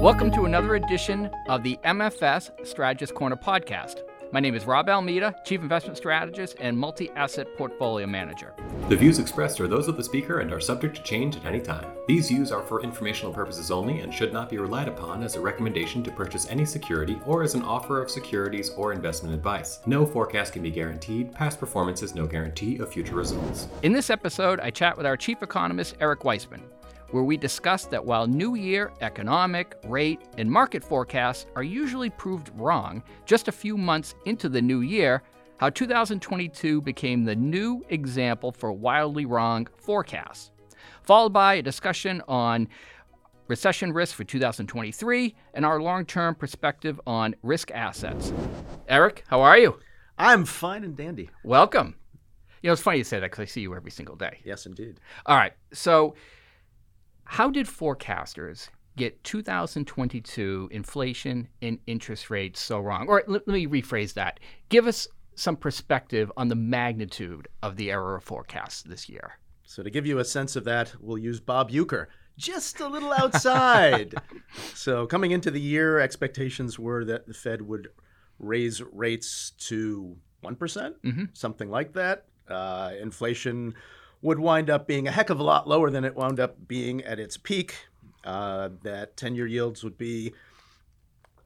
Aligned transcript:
Welcome 0.00 0.30
to 0.32 0.44
another 0.44 0.74
edition 0.74 1.30
of 1.48 1.62
the 1.62 1.78
MFS 1.82 2.66
Strategist 2.66 3.14
Corner 3.14 3.34
podcast. 3.34 4.02
My 4.30 4.40
name 4.40 4.54
is 4.54 4.66
Rob 4.66 4.90
Almeida, 4.90 5.34
Chief 5.42 5.58
Investment 5.58 5.96
Strategist 5.96 6.56
and 6.60 6.76
Multi 6.76 7.08
Asset 7.16 7.48
Portfolio 7.56 8.06
Manager. 8.06 8.52
The 8.90 8.96
views 8.96 9.18
expressed 9.18 9.58
are 9.58 9.66
those 9.66 9.88
of 9.88 9.96
the 9.96 10.04
speaker 10.04 10.40
and 10.40 10.52
are 10.52 10.60
subject 10.60 10.96
to 10.96 11.02
change 11.02 11.36
at 11.36 11.46
any 11.46 11.60
time. 11.60 11.86
These 12.06 12.28
views 12.28 12.52
are 12.52 12.62
for 12.62 12.82
informational 12.82 13.32
purposes 13.32 13.70
only 13.70 14.00
and 14.00 14.12
should 14.12 14.34
not 14.34 14.50
be 14.50 14.58
relied 14.58 14.86
upon 14.86 15.22
as 15.22 15.34
a 15.34 15.40
recommendation 15.40 16.02
to 16.04 16.10
purchase 16.10 16.46
any 16.50 16.66
security 16.66 17.18
or 17.24 17.42
as 17.42 17.54
an 17.54 17.62
offer 17.62 18.02
of 18.02 18.10
securities 18.10 18.70
or 18.76 18.92
investment 18.92 19.34
advice. 19.34 19.80
No 19.86 20.04
forecast 20.04 20.52
can 20.52 20.62
be 20.62 20.70
guaranteed. 20.70 21.32
Past 21.32 21.58
performance 21.58 22.02
is 22.02 22.14
no 22.14 22.26
guarantee 22.26 22.76
of 22.78 22.92
future 22.92 23.14
results. 23.14 23.66
In 23.82 23.94
this 23.94 24.10
episode, 24.10 24.60
I 24.60 24.70
chat 24.70 24.94
with 24.96 25.06
our 25.06 25.16
Chief 25.16 25.42
Economist, 25.42 25.96
Erik 26.00 26.20
Weisman 26.20 26.60
where 27.10 27.22
we 27.22 27.36
discussed 27.36 27.90
that 27.90 28.04
while 28.04 28.26
New 28.26 28.54
Year 28.54 28.92
economic, 29.00 29.76
rate, 29.84 30.20
and 30.38 30.50
market 30.50 30.82
forecasts 30.82 31.46
are 31.54 31.62
usually 31.62 32.10
proved 32.10 32.50
wrong 32.54 33.02
just 33.24 33.48
a 33.48 33.52
few 33.52 33.76
months 33.76 34.14
into 34.24 34.48
the 34.48 34.62
new 34.62 34.80
year, 34.80 35.22
how 35.58 35.70
2022 35.70 36.80
became 36.82 37.24
the 37.24 37.36
new 37.36 37.84
example 37.88 38.52
for 38.52 38.72
wildly 38.72 39.24
wrong 39.24 39.66
forecasts. 39.76 40.50
Followed 41.02 41.32
by 41.32 41.54
a 41.54 41.62
discussion 41.62 42.22
on 42.28 42.68
recession 43.48 43.92
risk 43.92 44.14
for 44.14 44.24
2023 44.24 45.34
and 45.54 45.64
our 45.64 45.80
long 45.80 46.04
term 46.04 46.34
perspective 46.34 47.00
on 47.06 47.34
risk 47.42 47.70
assets. 47.70 48.32
Erik, 48.88 49.24
how 49.28 49.40
are 49.40 49.58
you? 49.58 49.78
I'm 50.18 50.44
fine 50.44 50.84
and 50.84 50.96
dandy. 50.96 51.30
Welcome. 51.44 51.96
You 52.62 52.68
know, 52.68 52.72
it's 52.72 52.82
funny 52.82 52.98
you 52.98 53.04
say 53.04 53.20
that 53.20 53.30
because 53.30 53.42
I 53.42 53.44
see 53.44 53.60
you 53.60 53.74
every 53.74 53.90
single 53.90 54.16
day. 54.16 54.40
Yes, 54.44 54.66
indeed. 54.66 54.98
All 55.26 55.36
right. 55.36 55.52
So, 55.72 56.14
how 57.26 57.50
did 57.50 57.66
forecasters 57.66 58.68
get 58.96 59.22
2022 59.24 60.68
inflation 60.72 61.48
and 61.60 61.78
interest 61.86 62.30
rates 62.30 62.60
so 62.60 62.80
wrong? 62.80 63.08
Or 63.08 63.22
let, 63.26 63.46
let 63.46 63.54
me 63.54 63.66
rephrase 63.66 64.14
that. 64.14 64.40
Give 64.68 64.86
us 64.86 65.06
some 65.34 65.56
perspective 65.56 66.32
on 66.36 66.48
the 66.48 66.54
magnitude 66.54 67.48
of 67.62 67.76
the 67.76 67.90
error 67.90 68.16
of 68.16 68.24
forecasts 68.24 68.82
this 68.82 69.08
year. 69.08 69.38
So, 69.64 69.82
to 69.82 69.90
give 69.90 70.06
you 70.06 70.18
a 70.18 70.24
sense 70.24 70.56
of 70.56 70.64
that, 70.64 70.94
we'll 71.00 71.18
use 71.18 71.40
Bob 71.40 71.70
Uecker, 71.70 72.06
just 72.38 72.80
a 72.80 72.88
little 72.88 73.12
outside. 73.12 74.14
so, 74.74 75.06
coming 75.06 75.32
into 75.32 75.50
the 75.50 75.60
year, 75.60 75.98
expectations 75.98 76.78
were 76.78 77.04
that 77.04 77.26
the 77.26 77.34
Fed 77.34 77.60
would 77.62 77.88
raise 78.38 78.80
rates 78.80 79.50
to 79.58 80.16
one 80.40 80.54
mm-hmm. 80.54 81.24
something 81.32 81.70
like 81.70 81.92
that. 81.94 82.26
Uh, 82.48 82.92
inflation 83.00 83.74
would 84.26 84.40
wind 84.40 84.68
up 84.68 84.88
being 84.88 85.06
a 85.06 85.12
heck 85.12 85.30
of 85.30 85.38
a 85.38 85.42
lot 85.42 85.68
lower 85.68 85.88
than 85.88 86.04
it 86.04 86.16
wound 86.16 86.40
up 86.40 86.66
being 86.66 87.00
at 87.04 87.20
its 87.20 87.36
peak. 87.36 87.86
Uh, 88.24 88.70
that 88.82 89.16
10 89.16 89.36
year 89.36 89.46
yields 89.46 89.84
would 89.84 89.96
be 89.96 90.34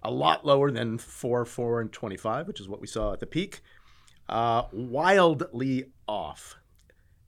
a 0.03 0.11
lot 0.11 0.47
lower 0.47 0.71
than 0.71 0.97
4, 0.97 1.45
4, 1.45 1.81
and 1.83 1.93
25, 1.93 2.49
which 2.49 2.59
is 2.59 2.71
what 2.71 2.81
we 2.81 2.87
saw 2.87 3.13
at 3.13 3.21
the 3.21 3.27
peak. 3.27 3.61
Uh, 4.31 4.63
wildly 4.73 5.93
off. 6.09 6.57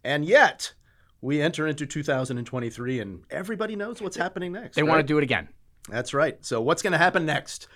And 0.03 0.25
yet, 0.25 0.73
we 1.21 1.43
enter 1.43 1.67
into 1.67 1.85
2023 1.85 3.01
and 3.01 3.25
everybody 3.31 3.77
knows 3.77 4.01
what's 4.01 4.17
happening 4.17 4.53
next. 4.53 4.77
They 4.77 4.83
right? 4.83 4.89
want 4.89 5.01
to 5.01 5.07
do 5.07 5.19
it 5.19 5.23
again. 5.23 5.49
That's 5.91 6.15
right. 6.15 6.39
So, 6.41 6.63
what's 6.63 6.81
going 6.81 6.93
to 6.93 6.99
happen 6.99 7.27
next? 7.27 7.69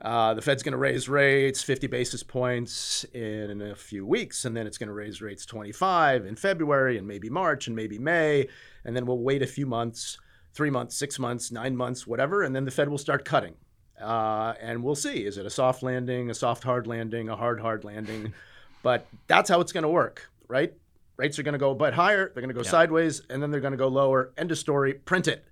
Uh, 0.00 0.32
the 0.34 0.42
Fed's 0.42 0.62
going 0.62 0.72
to 0.72 0.78
raise 0.78 1.08
rates 1.08 1.62
50 1.62 1.88
basis 1.88 2.22
points 2.22 3.04
in 3.12 3.60
a 3.60 3.74
few 3.74 4.06
weeks, 4.06 4.44
and 4.44 4.56
then 4.56 4.66
it's 4.66 4.78
going 4.78 4.86
to 4.88 4.94
raise 4.94 5.20
rates 5.20 5.44
25 5.44 6.24
in 6.24 6.36
February 6.36 6.98
and 6.98 7.06
maybe 7.08 7.28
March 7.28 7.66
and 7.66 7.74
maybe 7.74 7.98
May. 7.98 8.46
And 8.84 8.94
then 8.94 9.06
we'll 9.06 9.18
wait 9.18 9.42
a 9.42 9.46
few 9.46 9.66
months 9.66 10.18
three 10.54 10.70
months, 10.70 10.96
six 10.96 11.18
months, 11.20 11.52
nine 11.52 11.76
months, 11.76 12.06
whatever. 12.06 12.42
And 12.42 12.54
then 12.54 12.64
the 12.64 12.70
Fed 12.70 12.88
will 12.88 12.98
start 12.98 13.24
cutting. 13.24 13.54
Uh, 14.00 14.54
and 14.60 14.82
we'll 14.82 14.94
see 14.94 15.24
is 15.24 15.38
it 15.38 15.46
a 15.46 15.50
soft 15.50 15.82
landing, 15.82 16.30
a 16.30 16.34
soft 16.34 16.64
hard 16.64 16.86
landing, 16.86 17.28
a 17.28 17.36
hard 17.36 17.60
hard 17.60 17.84
landing? 17.84 18.32
but 18.82 19.06
that's 19.26 19.48
how 19.48 19.60
it's 19.60 19.72
going 19.72 19.82
to 19.82 19.88
work, 19.88 20.30
right? 20.48 20.72
Rates 21.16 21.38
are 21.38 21.42
going 21.42 21.52
to 21.52 21.58
go 21.58 21.70
a 21.70 21.74
bit 21.74 21.94
higher, 21.94 22.30
they're 22.32 22.42
going 22.42 22.48
to 22.48 22.54
go 22.54 22.62
yeah. 22.62 22.70
sideways, 22.70 23.22
and 23.28 23.42
then 23.42 23.50
they're 23.50 23.60
going 23.60 23.72
to 23.72 23.78
go 23.78 23.88
lower. 23.88 24.32
End 24.36 24.52
of 24.52 24.58
story, 24.58 24.94
print 24.94 25.26
it 25.26 25.44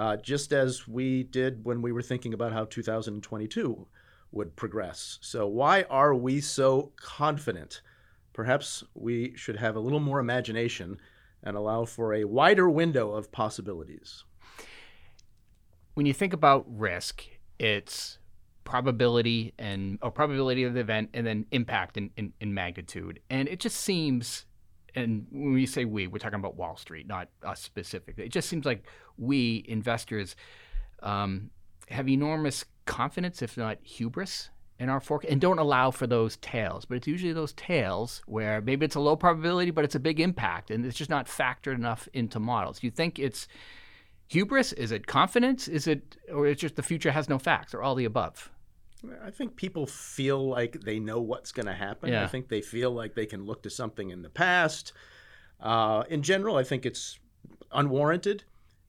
uh, 0.00 0.16
just 0.16 0.50
as 0.50 0.88
we 0.88 1.24
did 1.24 1.62
when 1.62 1.82
we 1.82 1.92
were 1.92 2.00
thinking 2.00 2.32
about 2.32 2.54
how 2.54 2.64
2022 2.64 3.86
would 4.32 4.56
progress. 4.56 5.18
So, 5.20 5.46
why 5.46 5.82
are 5.90 6.14
we 6.14 6.40
so 6.40 6.92
confident? 6.96 7.82
Perhaps 8.32 8.82
we 8.94 9.36
should 9.36 9.56
have 9.56 9.76
a 9.76 9.80
little 9.80 10.00
more 10.00 10.18
imagination 10.18 10.98
and 11.42 11.54
allow 11.54 11.84
for 11.84 12.14
a 12.14 12.24
wider 12.24 12.70
window 12.70 13.12
of 13.12 13.30
possibilities. 13.30 14.24
When 15.92 16.06
you 16.06 16.14
think 16.14 16.32
about 16.32 16.64
risk, 16.66 17.26
it's 17.58 18.16
probability 18.64 19.52
and 19.58 19.98
or 20.00 20.10
probability 20.10 20.64
of 20.64 20.72
the 20.72 20.80
event 20.80 21.10
and 21.12 21.26
then 21.26 21.44
impact 21.50 21.98
in, 21.98 22.10
in, 22.16 22.32
in 22.40 22.54
magnitude. 22.54 23.20
And 23.28 23.48
it 23.48 23.60
just 23.60 23.76
seems 23.76 24.46
and 24.94 25.26
when 25.30 25.52
we 25.52 25.66
say 25.66 25.84
we, 25.84 26.06
we're 26.06 26.18
talking 26.18 26.38
about 26.38 26.56
Wall 26.56 26.76
Street, 26.76 27.06
not 27.06 27.28
us 27.42 27.60
specifically. 27.60 28.24
It 28.24 28.32
just 28.32 28.48
seems 28.48 28.64
like 28.64 28.84
we 29.18 29.64
investors 29.68 30.36
um, 31.02 31.50
have 31.88 32.08
enormous 32.08 32.64
confidence, 32.86 33.42
if 33.42 33.56
not 33.56 33.78
hubris, 33.82 34.50
in 34.78 34.88
our 34.88 35.00
forecast, 35.00 35.30
and 35.30 35.40
don't 35.40 35.58
allow 35.58 35.90
for 35.90 36.06
those 36.06 36.36
tails. 36.38 36.84
But 36.84 36.96
it's 36.96 37.06
usually 37.06 37.32
those 37.32 37.52
tails 37.52 38.22
where 38.26 38.60
maybe 38.60 38.86
it's 38.86 38.94
a 38.94 39.00
low 39.00 39.16
probability, 39.16 39.70
but 39.70 39.84
it's 39.84 39.94
a 39.94 40.00
big 40.00 40.20
impact, 40.20 40.70
and 40.70 40.84
it's 40.86 40.96
just 40.96 41.10
not 41.10 41.26
factored 41.26 41.74
enough 41.74 42.08
into 42.12 42.40
models. 42.40 42.82
You 42.82 42.90
think 42.90 43.18
it's 43.18 43.46
hubris? 44.28 44.72
Is 44.72 44.90
it 44.90 45.06
confidence? 45.06 45.68
Is 45.68 45.86
it, 45.86 46.16
or 46.32 46.46
it's 46.46 46.60
just 46.60 46.76
the 46.76 46.82
future 46.82 47.10
has 47.10 47.28
no 47.28 47.38
facts, 47.38 47.74
or 47.74 47.82
all 47.82 47.94
the 47.94 48.06
above? 48.06 48.50
I 49.22 49.30
think 49.30 49.56
people 49.56 49.86
feel 49.86 50.46
like 50.46 50.80
they 50.80 50.98
know 50.98 51.20
what's 51.20 51.52
going 51.52 51.66
to 51.66 51.74
happen. 51.74 52.12
Yeah. 52.12 52.24
I 52.24 52.26
think 52.26 52.48
they 52.48 52.60
feel 52.60 52.90
like 52.90 53.14
they 53.14 53.26
can 53.26 53.44
look 53.44 53.62
to 53.62 53.70
something 53.70 54.10
in 54.10 54.22
the 54.22 54.30
past. 54.30 54.92
Uh, 55.60 56.04
in 56.08 56.22
general, 56.22 56.56
I 56.56 56.64
think 56.64 56.86
it's 56.86 57.18
unwarranted. 57.72 58.44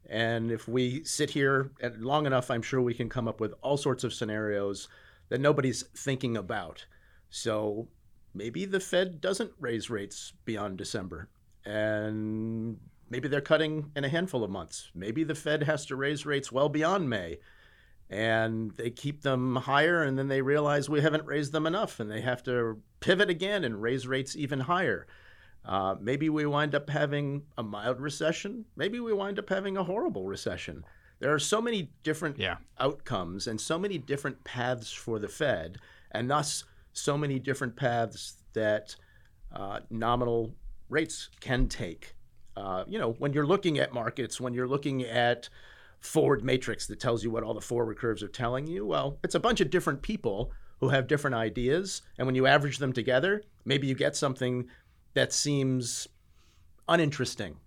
And 0.10 0.52
if 0.52 0.68
we 0.68 1.04
sit 1.04 1.30
here 1.30 1.72
long 1.98 2.26
enough, 2.26 2.52
I'm 2.52 2.62
sure 2.62 2.82
we 2.82 2.94
can 2.94 3.10
come 3.10 3.28
up 3.28 3.40
with 3.40 3.54
all 3.62 3.78
sorts 3.78 4.04
of 4.04 4.14
scenarios 4.14 4.88
that 5.30 5.40
nobody's 5.40 5.84
thinking 5.96 6.36
about. 6.36 6.86
So 7.30 7.88
maybe 8.34 8.66
the 8.66 8.80
Fed 8.80 9.22
doesn't 9.22 9.52
raise 9.60 9.90
rates 9.90 10.34
beyond 10.44 10.78
December. 10.78 11.30
And 11.66 12.78
maybe 13.10 13.28
they're 13.28 13.40
cutting 13.40 13.92
in 13.96 14.04
a 14.04 14.10
handful 14.10 14.44
of 14.44 14.50
months. 14.50 14.92
Maybe 14.94 15.24
the 15.24 15.36
Fed 15.36 15.64
has 15.64 15.86
to 15.86 15.96
raise 15.96 16.26
rates 16.26 16.52
well 16.52 16.70
beyond 16.70 17.10
May 17.10 17.40
and 18.12 18.72
they 18.72 18.90
keep 18.90 19.22
them 19.22 19.56
higher 19.56 20.04
and 20.04 20.20
then 20.20 20.28
they 20.28 20.42
realize 20.42 20.90
we 20.90 21.00
haven't 21.00 21.26
raised 21.26 21.54
them 21.54 21.66
enough 21.66 22.02
and 22.02 22.12
they 22.12 22.20
have 22.20 22.44
to 22.44 22.78
pivot 23.00 23.30
again 23.30 23.64
and 23.64 23.82
raise 23.82 24.06
rates 24.06 24.36
even 24.36 24.60
higher. 24.60 25.08
Uh, 25.64 25.96
maybe 26.00 26.28
we 26.28 26.46
wind 26.46 26.76
up 26.76 26.90
having 26.90 27.44
a 27.58 27.64
mild 27.64 28.02
recession. 28.02 28.66
Maybe 28.76 29.00
we 29.00 29.14
wind 29.14 29.40
up 29.40 29.48
having 29.48 29.78
a 29.78 29.84
horrible 29.86 30.26
recession. 30.26 30.84
There 31.20 31.34
are 31.34 31.40
so 31.40 31.62
many 31.62 31.92
different 32.04 32.38
yeah. 32.38 32.58
outcomes 32.80 33.48
and 33.48 33.62
so 33.62 33.80
many 33.80 33.98
different 33.98 34.44
paths 34.44 34.92
for 34.92 35.18
the 35.18 35.30
fed 35.30 35.78
and 36.12 36.30
thus 36.30 36.66
so 36.92 37.18
many 37.18 37.40
different 37.40 37.78
paths 37.78 38.36
that 38.52 38.94
uh, 39.56 39.80
nominal 39.90 40.54
rates 40.90 41.30
can 41.40 41.70
take. 41.70 42.16
Uh, 42.58 42.84
you 42.86 43.00
know 43.00 43.14
when 43.14 43.32
you're 43.32 43.48
looking 43.48 43.80
at 43.80 43.94
markets 43.94 44.42
when 44.42 44.54
you're 44.54 44.68
looking 44.68 45.04
at 45.04 45.48
forward 46.02 46.44
matrix 46.44 46.88
that 46.88 47.00
tells 47.00 47.24
you 47.24 47.32
what 47.32 47.44
all 47.44 47.54
the 47.54 47.62
forward 47.62 47.98
curves 47.98 48.22
are 48.22 48.28
telling 48.28 48.68
you? 48.68 48.86
Well, 48.86 49.18
it's 49.24 49.36
a 49.36 49.40
bunch 49.40 49.62
of 49.62 49.70
different 49.70 50.02
people 50.02 50.52
who 50.80 50.90
have 50.90 51.08
different 51.08 51.36
ideas. 51.36 52.02
And 52.18 52.26
when 52.26 52.36
you 52.36 52.48
average 52.48 52.80
them 52.80 52.92
together, 52.92 53.44
maybe 53.66 53.88
you 53.88 53.96
get 53.96 54.16
something 54.16 54.68
that 55.14 55.32
seems 55.32 56.08
uninteresting. 56.90 57.58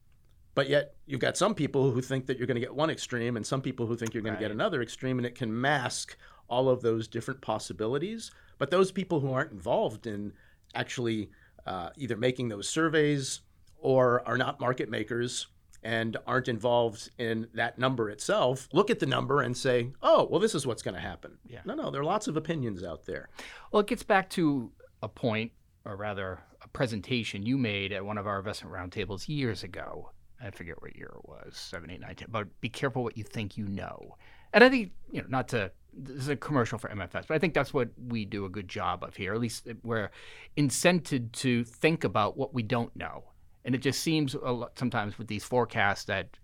But 0.54 0.68
yet, 0.68 0.94
you've 1.06 1.20
got 1.20 1.36
some 1.36 1.54
people 1.54 1.90
who 1.90 2.00
think 2.00 2.26
that 2.26 2.38
you're 2.38 2.46
going 2.46 2.56
to 2.56 2.60
get 2.60 2.74
one 2.74 2.90
extreme, 2.90 3.36
and 3.36 3.44
some 3.44 3.60
people 3.60 3.86
who 3.86 3.96
think 3.96 4.14
you're 4.14 4.22
going 4.22 4.34
right. 4.34 4.40
to 4.40 4.44
get 4.44 4.52
another 4.52 4.82
extreme, 4.82 5.18
and 5.18 5.26
it 5.26 5.34
can 5.34 5.60
mask 5.60 6.16
all 6.48 6.68
of 6.68 6.80
those 6.80 7.08
different 7.08 7.40
possibilities. 7.40 8.30
But 8.58 8.70
those 8.70 8.92
people 8.92 9.20
who 9.20 9.32
aren't 9.32 9.50
involved 9.50 10.06
in 10.06 10.32
actually 10.74 11.30
uh, 11.66 11.90
either 11.96 12.16
making 12.16 12.48
those 12.48 12.68
surveys 12.68 13.40
or 13.78 14.26
are 14.28 14.38
not 14.38 14.60
market 14.60 14.88
makers 14.88 15.48
and 15.84 16.16
aren't 16.26 16.48
involved 16.48 17.10
in 17.18 17.46
that 17.54 17.78
number 17.78 18.08
itself 18.08 18.68
look 18.72 18.90
at 18.90 18.98
the 18.98 19.06
number 19.06 19.42
and 19.42 19.56
say, 19.56 19.90
oh, 20.02 20.26
well, 20.30 20.40
this 20.40 20.54
is 20.54 20.66
what's 20.66 20.82
going 20.82 20.94
to 20.94 21.00
happen. 21.00 21.36
Yeah. 21.46 21.60
No, 21.64 21.74
no, 21.74 21.90
there 21.90 22.00
are 22.00 22.04
lots 22.04 22.26
of 22.26 22.36
opinions 22.36 22.82
out 22.82 23.04
there. 23.04 23.28
Well, 23.70 23.80
it 23.80 23.86
gets 23.86 24.02
back 24.02 24.30
to 24.30 24.72
a 25.02 25.08
point, 25.08 25.52
or 25.84 25.96
rather, 25.96 26.40
a 26.62 26.68
presentation 26.68 27.44
you 27.44 27.58
made 27.58 27.92
at 27.92 28.04
one 28.04 28.18
of 28.18 28.26
our 28.26 28.38
investment 28.38 28.74
roundtables 28.74 29.28
years 29.28 29.62
ago. 29.62 30.10
I 30.42 30.50
forget 30.50 30.80
what 30.80 30.96
year 30.96 31.12
it 31.14 31.28
was, 31.28 31.56
seven, 31.56 31.90
eight, 31.90 32.00
nine, 32.00 32.16
ten. 32.16 32.28
But 32.30 32.60
be 32.60 32.68
careful 32.68 33.04
what 33.04 33.16
you 33.16 33.24
think 33.24 33.56
you 33.56 33.66
know. 33.66 34.16
And 34.52 34.64
I 34.64 34.68
think, 34.68 34.92
you 35.10 35.20
know, 35.20 35.26
not 35.28 35.48
to, 35.48 35.70
this 35.92 36.16
is 36.16 36.28
a 36.28 36.36
commercial 36.36 36.78
for 36.78 36.88
MFS, 36.88 37.26
but 37.28 37.32
I 37.32 37.38
think 37.38 37.54
that's 37.54 37.74
what 37.74 37.90
we 38.08 38.24
do 38.24 38.44
a 38.44 38.48
good 38.48 38.68
job 38.68 39.04
of 39.04 39.16
here. 39.16 39.34
At 39.34 39.40
least 39.40 39.68
eh, 39.68 39.74
we're 39.82 40.10
incented 40.56 41.32
to 41.32 41.64
think 41.64 42.04
about 42.04 42.36
what 42.36 42.54
we 42.54 42.62
don't 42.62 42.94
know 42.96 43.24
and 43.64 43.74
it 43.74 43.78
just 43.78 44.02
seems 44.02 44.34
lot, 44.34 44.78
sometimes 44.78 45.18
with 45.18 45.28
these 45.28 45.44
forecasts 45.44 46.04
that 46.04 46.36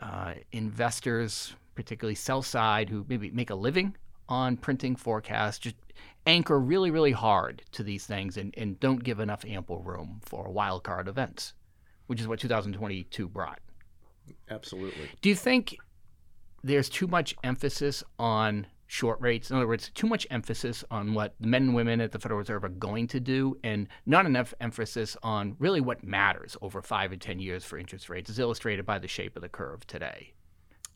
uh, 0.00 0.34
investors 0.52 1.54
particularly 1.74 2.14
sell 2.14 2.42
side, 2.42 2.88
who 2.88 3.04
maybe 3.08 3.30
make 3.30 3.50
a 3.50 3.54
living 3.54 3.96
on 4.28 4.56
printing 4.56 4.96
forecasts, 4.96 5.58
just 5.58 5.76
anchor 6.26 6.58
really, 6.58 6.90
really 6.90 7.12
hard 7.12 7.62
to 7.72 7.82
these 7.82 8.06
things 8.06 8.36
and, 8.36 8.54
and 8.56 8.78
don't 8.80 9.02
give 9.02 9.20
enough 9.20 9.44
ample 9.44 9.80
room 9.80 10.20
for 10.24 10.50
wild 10.50 10.84
card 10.84 11.08
events, 11.08 11.54
which 12.06 12.20
is 12.20 12.28
what 12.28 12.38
2022 12.38 13.28
brought. 13.28 13.60
Absolutely. 14.50 15.08
Do 15.20 15.28
you 15.28 15.34
think 15.34 15.76
there's 16.62 16.88
too 16.88 17.06
much 17.06 17.34
emphasis 17.42 18.04
on 18.18 18.66
short 18.92 19.18
rates? 19.22 19.50
In 19.50 19.56
other 19.56 19.66
words, 19.66 19.90
too 19.94 20.06
much 20.06 20.26
emphasis 20.30 20.84
on 20.90 21.14
what 21.14 21.34
the 21.40 21.46
men 21.46 21.62
and 21.62 21.74
women 21.74 21.98
at 22.02 22.12
the 22.12 22.18
Federal 22.18 22.38
Reserve 22.38 22.62
are 22.62 22.68
going 22.68 23.06
to 23.08 23.20
do, 23.20 23.56
and 23.64 23.88
not 24.04 24.26
enough 24.26 24.52
emphasis 24.60 25.16
on 25.22 25.56
really 25.58 25.80
what 25.80 26.04
matters 26.04 26.58
over 26.60 26.82
five 26.82 27.10
and 27.10 27.20
10 27.20 27.38
years 27.38 27.64
for 27.64 27.78
interest 27.78 28.10
rates, 28.10 28.28
as 28.28 28.38
illustrated 28.38 28.84
by 28.84 28.98
the 28.98 29.08
shape 29.08 29.34
of 29.34 29.40
the 29.40 29.48
curve 29.48 29.86
today. 29.86 30.34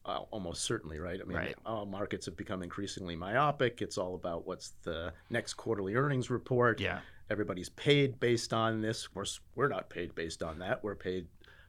Uh, 0.04 0.18
almost 0.30 0.62
certainly, 0.64 0.98
right? 1.00 1.20
I 1.20 1.24
mean, 1.24 1.38
Right. 1.38 1.56
all 1.64 1.86
markets 1.86 2.26
have 2.26 2.36
become 2.36 2.62
increasingly 2.62 3.16
myopic. 3.16 3.80
It's 3.80 3.96
all 3.96 4.14
about 4.14 4.46
what's 4.46 4.74
the 4.82 5.12
next 5.30 5.54
quarterly 5.54 5.94
earnings 5.94 6.28
report. 6.28 6.78
Yeah. 6.80 7.00
Everybody's 7.30 7.70
paid 7.70 8.20
based 8.20 8.52
on 8.52 8.82
this. 8.82 9.06
Of 9.06 9.14
course, 9.14 9.40
we're 9.54 9.68
not 9.68 9.88
paid 9.88 10.14
based 10.14 10.42
on 10.42 10.58
that. 10.58 10.84
We're 10.84 10.94
paid 10.94 11.26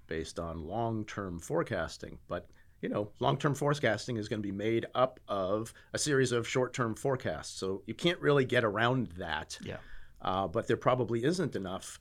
based 0.07 0.39
on 0.39 0.67
long-term 0.67 1.39
forecasting. 1.39 2.19
But 2.27 2.47
you 2.81 2.89
know, 2.89 3.09
long-term 3.19 3.55
forecasting 3.55 4.17
is 4.17 4.27
going 4.27 4.41
to 4.41 4.47
be 4.47 4.51
made 4.51 4.85
up 4.93 5.19
of 5.27 5.73
a 5.93 5.97
series 5.97 6.31
of 6.31 6.47
short-term 6.47 6.95
forecasts. 6.95 7.59
So 7.59 7.81
you 7.87 7.93
can't 7.93 8.19
really 8.19 8.45
get 8.45 8.63
around 8.63 9.07
that. 9.17 9.57
Yeah. 9.63 9.77
Uh, 10.21 10.47
but 10.47 10.67
there 10.67 10.77
probably 10.77 11.23
isn't 11.23 11.55
enough 11.55 11.99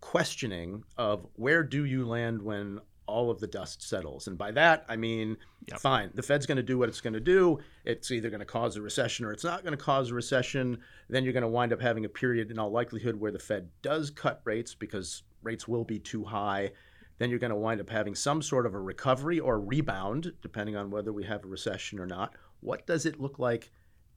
questioning 0.00 0.84
of 0.96 1.26
where 1.34 1.62
do 1.62 1.84
you 1.84 2.06
land 2.06 2.42
when 2.42 2.80
all 3.06 3.30
of 3.30 3.38
the 3.38 3.46
dust 3.46 3.82
settles. 3.88 4.26
And 4.26 4.36
by 4.36 4.50
that, 4.52 4.84
I 4.88 4.96
mean, 4.96 5.36
Yep. 5.68 5.80
fine, 5.80 6.10
the 6.14 6.22
Fed's 6.22 6.46
going 6.46 6.56
to 6.56 6.62
do 6.62 6.78
what 6.78 6.88
it's 6.88 7.00
going 7.00 7.14
to 7.14 7.20
do. 7.20 7.58
It's 7.84 8.10
either 8.10 8.30
going 8.30 8.40
to 8.40 8.46
cause 8.46 8.76
a 8.76 8.82
recession 8.82 9.24
or 9.24 9.32
it's 9.32 9.44
not 9.44 9.62
going 9.62 9.76
to 9.76 9.84
cause 9.84 10.10
a 10.10 10.14
recession. 10.14 10.78
Then 11.08 11.24
you're 11.24 11.32
going 11.32 11.42
to 11.42 11.48
wind 11.48 11.72
up 11.72 11.80
having 11.80 12.04
a 12.04 12.08
period, 12.08 12.50
in 12.50 12.58
all 12.58 12.70
likelihood, 12.70 13.18
where 13.18 13.32
the 13.32 13.38
Fed 13.38 13.68
does 13.82 14.10
cut 14.10 14.40
rates 14.44 14.74
because 14.74 15.22
rates 15.42 15.66
will 15.68 15.84
be 15.84 15.98
too 15.98 16.24
high. 16.24 16.72
Then 17.18 17.30
you're 17.30 17.38
going 17.38 17.50
to 17.50 17.56
wind 17.56 17.80
up 17.80 17.90
having 17.90 18.14
some 18.14 18.42
sort 18.42 18.66
of 18.66 18.74
a 18.74 18.80
recovery 18.80 19.40
or 19.40 19.58
rebound, 19.58 20.32
depending 20.42 20.76
on 20.76 20.90
whether 20.90 21.12
we 21.12 21.24
have 21.24 21.44
a 21.44 21.48
recession 21.48 21.98
or 21.98 22.06
not. 22.06 22.34
What 22.60 22.86
does 22.86 23.06
it 23.06 23.20
look 23.20 23.38
like 23.38 23.70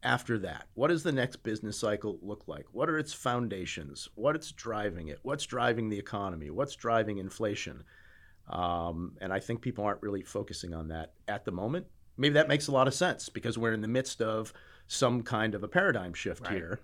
after 0.04 0.38
that? 0.40 0.68
What 0.74 0.90
does 0.90 1.04
the 1.04 1.12
next 1.12 1.38
business 1.44 1.78
cycle 1.78 2.19
look 2.22 2.48
like? 2.48 2.66
What 2.72 2.90
are 2.90 2.98
its 2.98 3.13
foundations? 3.13 4.10
What's 4.16 4.51
driving 4.51 5.07
it? 5.07 5.19
What's 5.24 5.46
driving 5.46 5.90
the 5.90 6.00
economy? 6.00 6.50
What's 6.50 6.75
driving 6.75 7.18
inflation? 7.19 7.84
Um, 8.50 9.16
and 9.22 9.31
I 9.31 9.40
think 9.40 9.62
people 9.62 9.84
aren't 9.86 10.02
really 10.02 10.24
focusing 10.24 10.74
on 10.74 10.88
that 10.90 11.13
at 11.28 11.45
the 11.45 11.52
moment. 11.52 11.86
Maybe 12.18 12.34
that 12.34 12.48
makes 12.48 12.68
a 12.68 12.72
lot 12.72 12.88
of 12.88 12.94
sense 12.94 13.30
because 13.30 13.57
we're 13.57 13.74
in 13.74 13.81
the 13.81 13.88
midst 13.88 14.22
of 14.22 14.52
some 14.88 15.22
kind 15.22 15.56
of 15.56 15.63
a 15.63 15.68
paradigm 15.68 16.13
shift 16.13 16.42
Right. 16.42 16.54
here. 16.56 16.80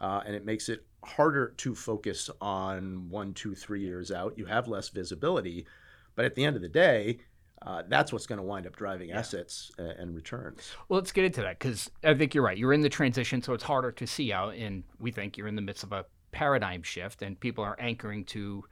Uh, 0.00 0.22
and 0.26 0.34
it 0.34 0.44
makes 0.44 0.68
it 0.68 0.84
harder 1.04 1.54
to 1.56 1.74
focus 1.74 2.30
on 2.40 3.08
one, 3.08 3.34
two, 3.34 3.54
three 3.54 3.82
years 3.82 4.10
out. 4.10 4.36
You 4.36 4.46
have 4.46 4.68
less 4.68 4.88
visibility. 4.88 5.66
But 6.14 6.24
at 6.24 6.34
the 6.34 6.44
end 6.44 6.56
of 6.56 6.62
the 6.62 6.68
day, 6.68 7.20
uh, 7.62 7.82
that's 7.88 8.12
what's 8.12 8.26
going 8.26 8.38
to 8.38 8.42
wind 8.44 8.66
up 8.66 8.76
driving 8.76 9.10
assets 9.10 9.70
uh, 9.78 9.82
and 9.98 10.14
returns. 10.14 10.72
Well, 10.88 11.00
let's 11.00 11.12
get 11.12 11.24
into 11.24 11.42
that 11.42 11.58
because 11.58 11.90
I 12.04 12.14
think 12.14 12.34
you're 12.34 12.44
right. 12.44 12.56
You're 12.56 12.72
in 12.72 12.80
the 12.80 12.88
transition, 12.88 13.42
so 13.42 13.52
it's 13.52 13.64
harder 13.64 13.92
to 13.92 14.06
see 14.06 14.32
out. 14.32 14.54
And 14.54 14.84
we 15.00 15.10
think 15.10 15.36
you're 15.36 15.48
in 15.48 15.56
the 15.56 15.62
midst 15.62 15.82
of 15.82 15.92
a 15.92 16.04
paradigm 16.30 16.82
shift, 16.82 17.22
and 17.22 17.38
people 17.38 17.64
are 17.64 17.78
anchoring 17.80 18.24
to 18.26 18.64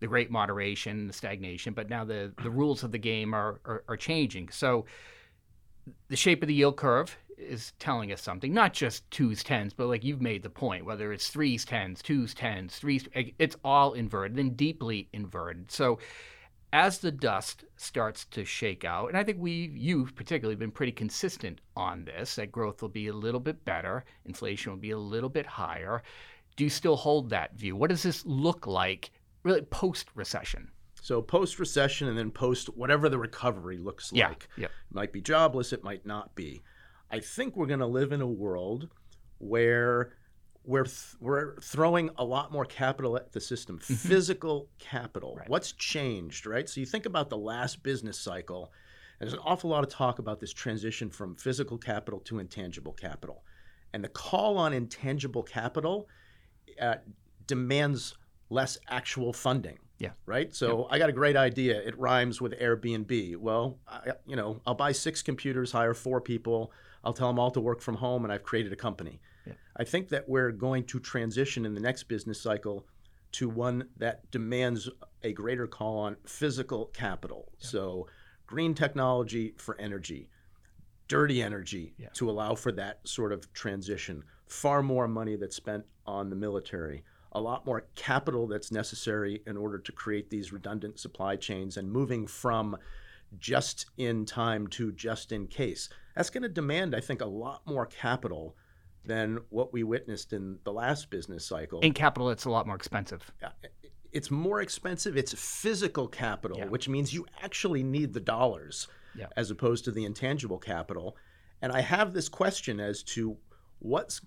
the 0.00 0.06
great 0.06 0.30
moderation, 0.30 1.06
the 1.06 1.12
stagnation. 1.12 1.72
But 1.72 1.88
now 1.88 2.04
the, 2.04 2.32
the 2.42 2.50
rules 2.50 2.82
of 2.82 2.92
the 2.92 2.98
game 2.98 3.32
are, 3.32 3.60
are, 3.64 3.84
are 3.88 3.96
changing. 3.96 4.50
So 4.50 4.84
the 6.08 6.16
shape 6.16 6.42
of 6.42 6.48
the 6.48 6.54
yield 6.54 6.76
curve 6.76 7.16
is 7.38 7.72
telling 7.78 8.12
us 8.12 8.22
something, 8.22 8.52
not 8.52 8.72
just 8.72 9.10
twos, 9.10 9.42
tens, 9.42 9.72
but 9.74 9.86
like 9.86 10.04
you've 10.04 10.20
made 10.22 10.42
the 10.42 10.50
point, 10.50 10.84
whether 10.84 11.12
it's 11.12 11.28
threes, 11.28 11.64
tens, 11.64 12.02
twos, 12.02 12.34
tens, 12.34 12.76
threes, 12.76 13.06
it's 13.38 13.56
all 13.64 13.92
inverted 13.92 14.38
and 14.38 14.56
deeply 14.56 15.08
inverted. 15.12 15.70
So 15.70 15.98
as 16.72 16.98
the 16.98 17.12
dust 17.12 17.64
starts 17.76 18.24
to 18.26 18.44
shake 18.44 18.84
out, 18.84 19.08
and 19.08 19.16
I 19.16 19.24
think 19.24 19.38
we, 19.38 19.70
you've 19.74 20.14
particularly, 20.16 20.56
been 20.56 20.70
pretty 20.70 20.92
consistent 20.92 21.60
on 21.76 22.04
this, 22.04 22.36
that 22.36 22.52
growth 22.52 22.82
will 22.82 22.88
be 22.88 23.08
a 23.08 23.12
little 23.12 23.40
bit 23.40 23.64
better, 23.64 24.04
inflation 24.24 24.72
will 24.72 24.78
be 24.78 24.90
a 24.90 24.98
little 24.98 25.30
bit 25.30 25.46
higher. 25.46 26.02
Do 26.56 26.64
you 26.64 26.70
still 26.70 26.96
hold 26.96 27.30
that 27.30 27.54
view? 27.54 27.76
What 27.76 27.90
does 27.90 28.02
this 28.02 28.24
look 28.26 28.66
like, 28.66 29.10
really, 29.42 29.62
post 29.62 30.08
recession? 30.14 30.70
So 31.02 31.22
post 31.22 31.60
recession 31.60 32.08
and 32.08 32.18
then 32.18 32.30
post 32.32 32.66
whatever 32.76 33.08
the 33.08 33.18
recovery 33.18 33.78
looks 33.78 34.10
Yeah, 34.12 34.28
like. 34.28 34.48
yeah. 34.56 34.64
It 34.66 34.70
might 34.90 35.12
be 35.12 35.20
jobless, 35.20 35.72
it 35.72 35.84
might 35.84 36.04
not 36.04 36.34
be. 36.34 36.62
I 37.10 37.20
think 37.20 37.56
we're 37.56 37.66
going 37.66 37.80
to 37.80 37.86
live 37.86 38.12
in 38.12 38.20
a 38.20 38.26
world 38.26 38.88
where 39.38 40.12
we're 40.64 40.84
th- 40.84 41.14
we're 41.20 41.60
throwing 41.60 42.10
a 42.16 42.24
lot 42.24 42.50
more 42.50 42.64
capital 42.64 43.16
at 43.16 43.32
the 43.32 43.40
system, 43.40 43.78
physical 43.78 44.68
capital. 44.78 45.30
Mm-hmm. 45.30 45.38
Right. 45.40 45.48
What's 45.48 45.72
changed, 45.72 46.46
right? 46.46 46.68
So 46.68 46.80
you 46.80 46.86
think 46.86 47.06
about 47.06 47.30
the 47.30 47.38
last 47.38 47.82
business 47.82 48.18
cycle. 48.18 48.72
and 49.20 49.28
There's 49.28 49.34
an 49.34 49.44
awful 49.44 49.70
lot 49.70 49.84
of 49.84 49.90
talk 49.90 50.18
about 50.18 50.40
this 50.40 50.52
transition 50.52 51.08
from 51.10 51.36
physical 51.36 51.78
capital 51.78 52.20
to 52.20 52.40
intangible 52.40 52.92
capital, 52.92 53.44
and 53.92 54.02
the 54.02 54.08
call 54.08 54.58
on 54.58 54.72
intangible 54.72 55.44
capital 55.44 56.08
uh, 56.80 56.96
demands 57.46 58.16
less 58.50 58.78
actual 58.88 59.32
funding 59.32 59.78
Yeah. 59.98 60.10
right? 60.26 60.54
So 60.54 60.86
I 60.90 60.98
got 60.98 61.08
a 61.08 61.12
great 61.12 61.36
idea. 61.36 61.80
It 61.80 61.98
rhymes 61.98 62.40
with 62.40 62.52
Airbnb. 62.60 63.36
Well, 63.36 63.78
I, 63.88 64.12
you 64.26 64.36
know, 64.36 64.60
I'll 64.66 64.74
buy 64.74 64.92
six 64.92 65.22
computers, 65.22 65.72
hire 65.72 65.94
four 65.94 66.20
people. 66.20 66.70
I'll 67.02 67.12
tell 67.14 67.28
them 67.28 67.38
all 67.38 67.50
to 67.52 67.60
work 67.60 67.80
from 67.80 67.96
home, 67.96 68.24
and 68.24 68.32
I've 68.32 68.42
created 68.42 68.72
a 68.72 68.76
company. 68.76 69.20
Yeah. 69.46 69.54
I 69.76 69.84
think 69.84 70.08
that 70.10 70.28
we're 70.28 70.50
going 70.52 70.84
to 70.86 71.00
transition 71.00 71.64
in 71.64 71.74
the 71.74 71.80
next 71.80 72.04
business 72.04 72.40
cycle 72.40 72.86
to 73.32 73.48
one 73.48 73.88
that 73.96 74.30
demands 74.30 74.88
a 75.22 75.32
greater 75.32 75.66
call 75.66 75.98
on 75.98 76.16
physical 76.26 76.86
capital. 76.86 77.52
So 77.58 78.06
green 78.46 78.74
technology 78.74 79.54
for 79.56 79.78
energy, 79.80 80.28
dirty 81.08 81.42
energy 81.42 81.94
Yeah. 81.98 82.08
to 82.14 82.28
allow 82.30 82.54
for 82.54 82.72
that 82.72 83.06
sort 83.06 83.32
of 83.32 83.52
transition. 83.52 84.24
Far 84.46 84.82
more 84.82 85.08
money 85.08 85.36
that's 85.36 85.56
spent 85.56 85.84
on 86.06 86.30
the 86.30 86.36
military, 86.36 87.02
a 87.36 87.40
lot 87.40 87.66
more 87.66 87.82
capital 87.94 88.46
that's 88.46 88.72
necessary 88.72 89.42
in 89.46 89.58
order 89.58 89.78
to 89.78 89.92
create 89.92 90.30
these 90.30 90.52
redundant 90.54 90.98
supply 90.98 91.36
chains 91.36 91.76
and 91.76 91.92
moving 91.92 92.26
from 92.26 92.74
just 93.38 93.86
in 93.98 94.24
time 94.24 94.66
to 94.68 94.90
just 94.92 95.32
in 95.32 95.46
case. 95.46 95.90
That's 96.16 96.30
going 96.30 96.44
to 96.44 96.48
demand, 96.48 96.96
I 96.96 97.00
think, 97.00 97.20
a 97.20 97.26
lot 97.26 97.60
more 97.66 97.84
capital 97.84 98.56
than 99.04 99.38
what 99.50 99.70
we 99.70 99.84
witnessed 99.84 100.32
in 100.32 100.58
the 100.64 100.72
last 100.72 101.10
business 101.10 101.44
cycle 101.46 101.80
In 101.80 101.92
capital, 101.92 102.30
it's 102.30 102.46
a 102.46 102.50
lot 102.50 102.66
more 102.66 102.74
expensive. 102.74 103.30
it's 104.12 104.30
more 104.30 104.62
expensive. 104.62 105.14
It's 105.18 105.34
physical 105.34 106.08
capital, 106.08 106.56
Yeah. 106.56 106.68
which 106.68 106.88
means 106.88 107.12
you 107.12 107.26
actually 107.42 107.82
need 107.82 108.14
the 108.14 108.20
dollars 108.20 108.88
Yeah. 109.14 109.26
as 109.36 109.50
opposed 109.50 109.84
to 109.84 109.90
the 109.92 110.06
intangible 110.06 110.58
capital. 110.58 111.16
And 111.60 111.70
I 111.70 111.80
have 111.82 112.14
this 112.14 112.30
question 112.30 112.80
as 112.80 113.02
to 113.14 113.36
what's 113.80 114.22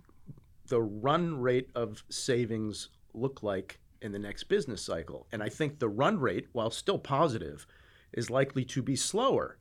the 0.68 0.80
run 0.82 1.39
rate 1.42 1.70
of 1.74 2.04
savings 2.10 2.89
look 3.13 3.44
like 3.44 3.80
in 4.01 4.12
the 4.12 4.20
next 4.20 4.44
business 4.46 4.82
cycle. 4.82 5.28
And 5.32 5.44
I 5.44 5.50
think 5.50 5.80
the 5.80 5.89
run 5.89 6.20
rate, 6.20 6.48
while 6.54 6.72
still 6.72 7.00
positive, 7.00 7.66
is 8.13 8.30
likely 8.30 8.63
to 8.66 8.82
be 8.82 8.96
slower 8.96 9.58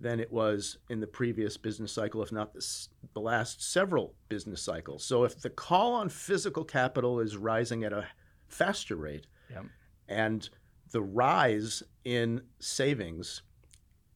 than 0.00 0.18
it 0.18 0.32
was 0.32 0.78
in 0.90 1.00
the 1.00 1.06
previous 1.06 1.56
business 1.56 1.92
cycle, 1.92 2.22
if 2.22 2.32
not 2.32 2.52
this, 2.52 2.88
the 3.12 3.20
last 3.20 3.62
several 3.62 4.14
business 4.28 4.60
cycles. 4.62 5.04
So 5.04 5.24
if 5.24 5.40
the 5.40 5.50
call 5.50 5.92
on 5.94 6.08
physical 6.08 6.64
capital 6.64 7.20
is 7.20 7.36
rising 7.36 7.84
at 7.84 7.92
a 7.92 8.06
faster 8.48 8.96
rate, 8.96 9.26
Yep. 9.50 9.66
and 10.08 10.50
the 10.90 11.02
rise 11.02 11.82
in 12.04 12.42
savings 12.58 13.42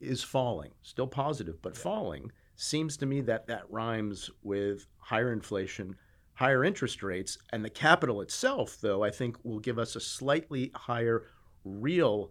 is 0.01 0.23
falling, 0.23 0.73
still 0.83 1.07
positive, 1.07 1.61
but 1.63 1.77
falling. 1.77 2.33
Seems 2.57 2.97
to 2.97 3.07
me 3.07 3.21
that 3.23 3.47
that 3.47 3.71
rhymes 3.71 4.31
with 4.43 4.87
higher 4.99 5.33
inflation, 5.33 5.95
higher 6.39 6.65
interest 6.65 7.03
rates, 7.03 7.37
and 7.53 7.65
the 7.65 7.71
capital 7.71 8.21
itself, 8.21 8.79
though, 8.81 9.03
I 9.03 9.11
think 9.11 9.37
will 9.43 9.59
give 9.59 9.77
us 9.77 9.97
a 9.97 10.01
slightly 10.01 10.71
higher 10.77 11.25
real 11.65 12.31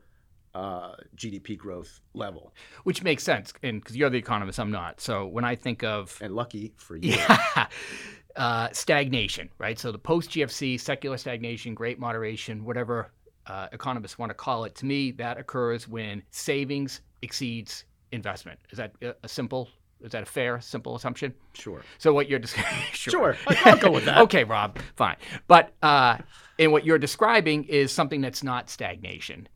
uh, 0.56 0.94
GDP 1.18 1.58
growth 1.58 2.00
level. 2.14 2.54
Which 2.84 3.04
makes 3.04 3.24
sense, 3.24 3.52
and 3.64 3.82
because 3.82 3.98
you're 3.98 4.10
the 4.10 4.18
economist, 4.18 4.60
I'm 4.62 4.72
not. 4.72 5.02
So 5.02 5.28
when 5.28 5.44
I 5.44 5.56
think 5.56 5.84
of 5.84 6.18
And 6.22 6.34
lucky 6.34 6.74
for 6.78 6.96
you. 6.96 7.12
yeah, 7.12 7.68
uh, 8.38 8.70
stagnation, 8.72 9.50
right? 9.60 9.78
So 9.78 9.92
the 9.92 10.00
post 10.00 10.32
GFC, 10.32 10.80
secular 10.80 11.18
stagnation, 11.18 11.74
great 11.76 12.00
moderation, 12.00 12.64
whatever 12.64 13.12
uh, 13.46 13.68
economists 13.74 14.18
want 14.18 14.30
to 14.30 14.34
call 14.36 14.64
it. 14.64 14.74
To 14.76 14.86
me, 14.86 15.12
that 15.12 15.38
occurs 15.38 15.86
when 15.88 16.24
savings 16.32 17.02
exceeds 17.22 17.84
investment. 18.14 18.58
Is 18.72 18.78
that 18.78 18.94
a- 19.02 19.16
a 19.24 19.28
simple? 19.28 19.68
Is 20.02 20.12
that 20.12 20.24
a 20.24 20.26
fair, 20.26 20.62
simple 20.62 20.96
assumption? 20.96 21.34
Sure. 21.54 21.82
So 21.98 22.14
what 22.14 22.30
you're 22.30 22.40
describing? 22.40 22.84
Sure. 22.94 23.38
I'll 23.48 23.78
go 23.78 23.92
with 23.92 24.06
that. 24.06 24.18
okay, 24.24 24.44
Rob, 24.44 24.80
fine. 24.96 25.16
But 25.48 25.74
uh, 25.82 26.18
and 26.60 26.72
what 26.72 26.86
you're 26.86 26.98
describing 26.98 27.64
is 27.66 27.92
something 27.92 28.22
that's 28.22 28.44
not 28.44 28.70
stagnation, 28.70 29.48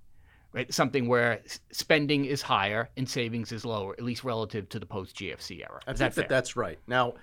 right? 0.53 0.71
Something 0.74 1.07
where 1.07 1.41
spending 1.71 2.25
is 2.25 2.41
higher 2.41 2.89
and 2.98 3.10
savings 3.10 3.51
is 3.51 3.65
lower, 3.65 3.93
at 3.93 4.03
least 4.03 4.24
relative 4.24 4.69
to 4.69 4.79
the 4.79 4.86
post 4.86 5.15
GFC 5.17 5.62
era. 5.62 5.79
Is 5.79 5.83
I 5.88 5.93
think 5.93 5.98
that, 5.98 6.15
that 6.15 6.29
that's 6.29 6.55
right. 6.55 6.79
Now, 6.88 7.15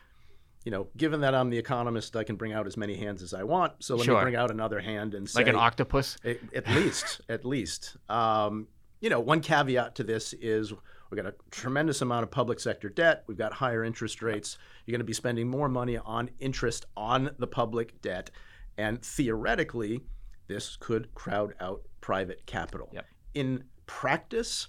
you 0.64 0.70
know, 0.70 0.88
given 0.96 1.20
that 1.22 1.34
I'm 1.34 1.50
the 1.50 1.58
economist, 1.58 2.14
I 2.16 2.24
can 2.24 2.36
bring 2.36 2.52
out 2.52 2.66
as 2.66 2.76
many 2.76 2.96
hands 2.96 3.22
as 3.22 3.32
I 3.32 3.42
want. 3.42 3.72
So 3.78 3.96
let 3.96 4.04
sure. 4.04 4.16
me 4.16 4.22
bring 4.22 4.36
out 4.36 4.50
another 4.50 4.80
hand 4.80 5.14
and 5.14 5.28
say, 5.28 5.40
like 5.40 5.48
an 5.48 5.56
octopus. 5.56 6.16
At, 6.24 6.38
at 6.54 6.68
least, 6.68 7.20
at 7.28 7.44
least. 7.44 7.96
Um, 8.08 8.66
you 9.00 9.10
know, 9.10 9.20
one 9.20 9.40
caveat 9.40 9.94
to 9.96 10.04
this 10.04 10.32
is 10.34 10.72
we've 11.10 11.22
got 11.22 11.26
a 11.26 11.34
tremendous 11.50 12.02
amount 12.02 12.24
of 12.24 12.30
public 12.30 12.60
sector 12.60 12.88
debt. 12.88 13.24
We've 13.26 13.38
got 13.38 13.52
higher 13.52 13.84
interest 13.84 14.22
rates. 14.22 14.58
You're 14.84 14.92
going 14.92 15.00
to 15.00 15.04
be 15.04 15.12
spending 15.12 15.48
more 15.48 15.68
money 15.68 15.98
on 15.98 16.30
interest 16.40 16.86
on 16.96 17.30
the 17.38 17.46
public 17.46 18.00
debt, 18.02 18.30
and 18.76 19.02
theoretically, 19.02 20.02
this 20.46 20.76
could 20.76 21.14
crowd 21.14 21.54
out 21.60 21.82
private 22.00 22.46
capital. 22.46 22.88
Yep. 22.92 23.06
In 23.34 23.64
practice, 23.86 24.68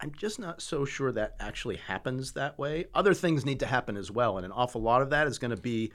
I'm 0.00 0.12
just 0.12 0.38
not 0.38 0.60
so 0.60 0.84
sure 0.84 1.12
that 1.12 1.36
actually 1.40 1.76
happens 1.76 2.32
that 2.32 2.58
way. 2.58 2.86
Other 2.94 3.14
things 3.14 3.44
need 3.44 3.60
to 3.60 3.66
happen 3.66 3.96
as 3.96 4.10
well, 4.10 4.36
and 4.36 4.44
an 4.44 4.52
awful 4.52 4.82
lot 4.82 5.02
of 5.02 5.10
that 5.10 5.26
is 5.26 5.38
going 5.38 5.52
to 5.52 5.60
be 5.60 5.92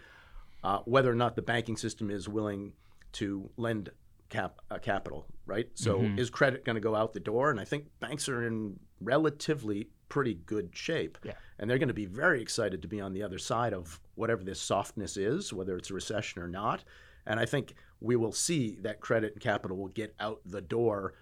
uh, 0.63 0.79
whether 0.85 1.11
or 1.11 1.15
not 1.15 1.35
the 1.35 1.41
banking 1.41 1.77
system 1.77 2.09
is 2.09 2.27
willing 2.27 2.73
to 3.13 3.49
lend 3.57 3.89
cap, 4.29 4.59
uh, 4.71 4.77
capital, 4.77 5.25
right? 5.45 5.67
So 5.73 5.99
mm-hmm. 5.99 6.19
is 6.19 6.29
credit 6.29 6.65
going 6.65 6.75
to 6.75 6.81
go 6.81 6.95
out 6.95 7.13
the 7.13 7.19
door? 7.19 7.51
And 7.51 7.59
I 7.59 7.65
think 7.65 7.85
banks 7.99 8.29
are 8.29 8.45
in 8.47 8.79
relatively 9.01 9.89
pretty 10.07 10.35
good 10.45 10.69
shape. 10.73 11.17
Yeah. 11.23 11.33
And 11.59 11.69
they're 11.69 11.77
going 11.77 11.89
to 11.89 11.93
be 11.93 12.05
very 12.05 12.41
excited 12.41 12.81
to 12.81 12.87
be 12.87 13.01
on 13.01 13.13
the 13.13 13.23
other 13.23 13.37
side 13.37 13.73
of 13.73 13.99
whatever 14.15 14.43
this 14.43 14.59
softness 14.59 15.17
is, 15.17 15.53
whether 15.53 15.77
it's 15.77 15.89
a 15.89 15.93
recession 15.93 16.41
or 16.41 16.47
not. 16.47 16.83
And 17.25 17.39
I 17.39 17.45
think 17.45 17.73
we 18.01 18.15
will 18.15 18.31
see 18.31 18.77
that 18.81 19.01
credit 19.01 19.33
and 19.33 19.41
capital 19.41 19.77
will 19.77 19.89
get 19.89 20.15
out 20.19 20.41
the 20.45 20.61
door, 20.61 21.13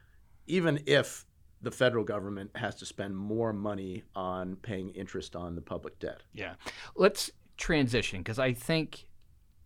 even 0.46 0.82
if 0.86 1.26
the 1.62 1.72
federal 1.72 2.04
government 2.04 2.52
has 2.56 2.76
to 2.76 2.86
spend 2.86 3.18
more 3.18 3.52
money 3.52 4.04
on 4.16 4.56
paying 4.58 4.90
interest 4.92 5.36
on 5.36 5.56
the 5.56 5.62
public 5.62 6.00
debt. 6.00 6.22
Yeah. 6.34 6.54
Let's 6.96 7.32
transition 7.58 8.20
because 8.20 8.40
I 8.40 8.54
think 8.54 9.08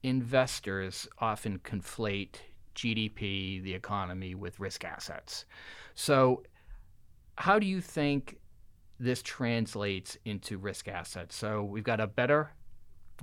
investors 0.01 1.07
often 1.19 1.59
conflate 1.59 2.37
GDP, 2.75 3.61
the 3.63 3.73
economy, 3.73 4.35
with 4.35 4.59
risk 4.59 4.85
assets. 4.85 5.45
So, 5.93 6.43
how 7.37 7.59
do 7.59 7.65
you 7.65 7.81
think 7.81 8.37
this 8.99 9.21
translates 9.21 10.17
into 10.25 10.57
risk 10.57 10.87
assets? 10.87 11.35
So, 11.35 11.63
we've 11.63 11.83
got 11.83 11.99
a 11.99 12.07
better 12.07 12.51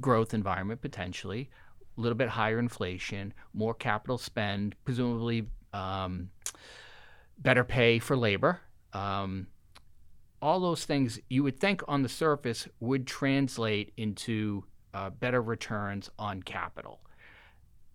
growth 0.01 0.35
environment 0.35 0.81
potentially, 0.81 1.51
a 1.97 2.01
little 2.01 2.17
bit 2.17 2.29
higher 2.29 2.59
inflation, 2.59 3.35
more 3.53 3.75
capital 3.75 4.19
spend, 4.19 4.75
presumably 4.85 5.49
um, 5.73 6.31
better 7.39 7.65
pay 7.65 7.99
for 7.99 8.17
labor. 8.17 8.61
Um, 8.93 9.49
all 10.41 10.61
those 10.61 10.85
things 10.85 11.19
you 11.29 11.43
would 11.43 11.59
think 11.59 11.83
on 11.89 12.03
the 12.03 12.09
surface 12.09 12.69
would 12.81 13.07
translate 13.07 13.93
into 13.97 14.65
uh, 14.95 15.11
better 15.11 15.43
returns 15.43 16.11
on 16.19 16.43
capital. 16.43 17.01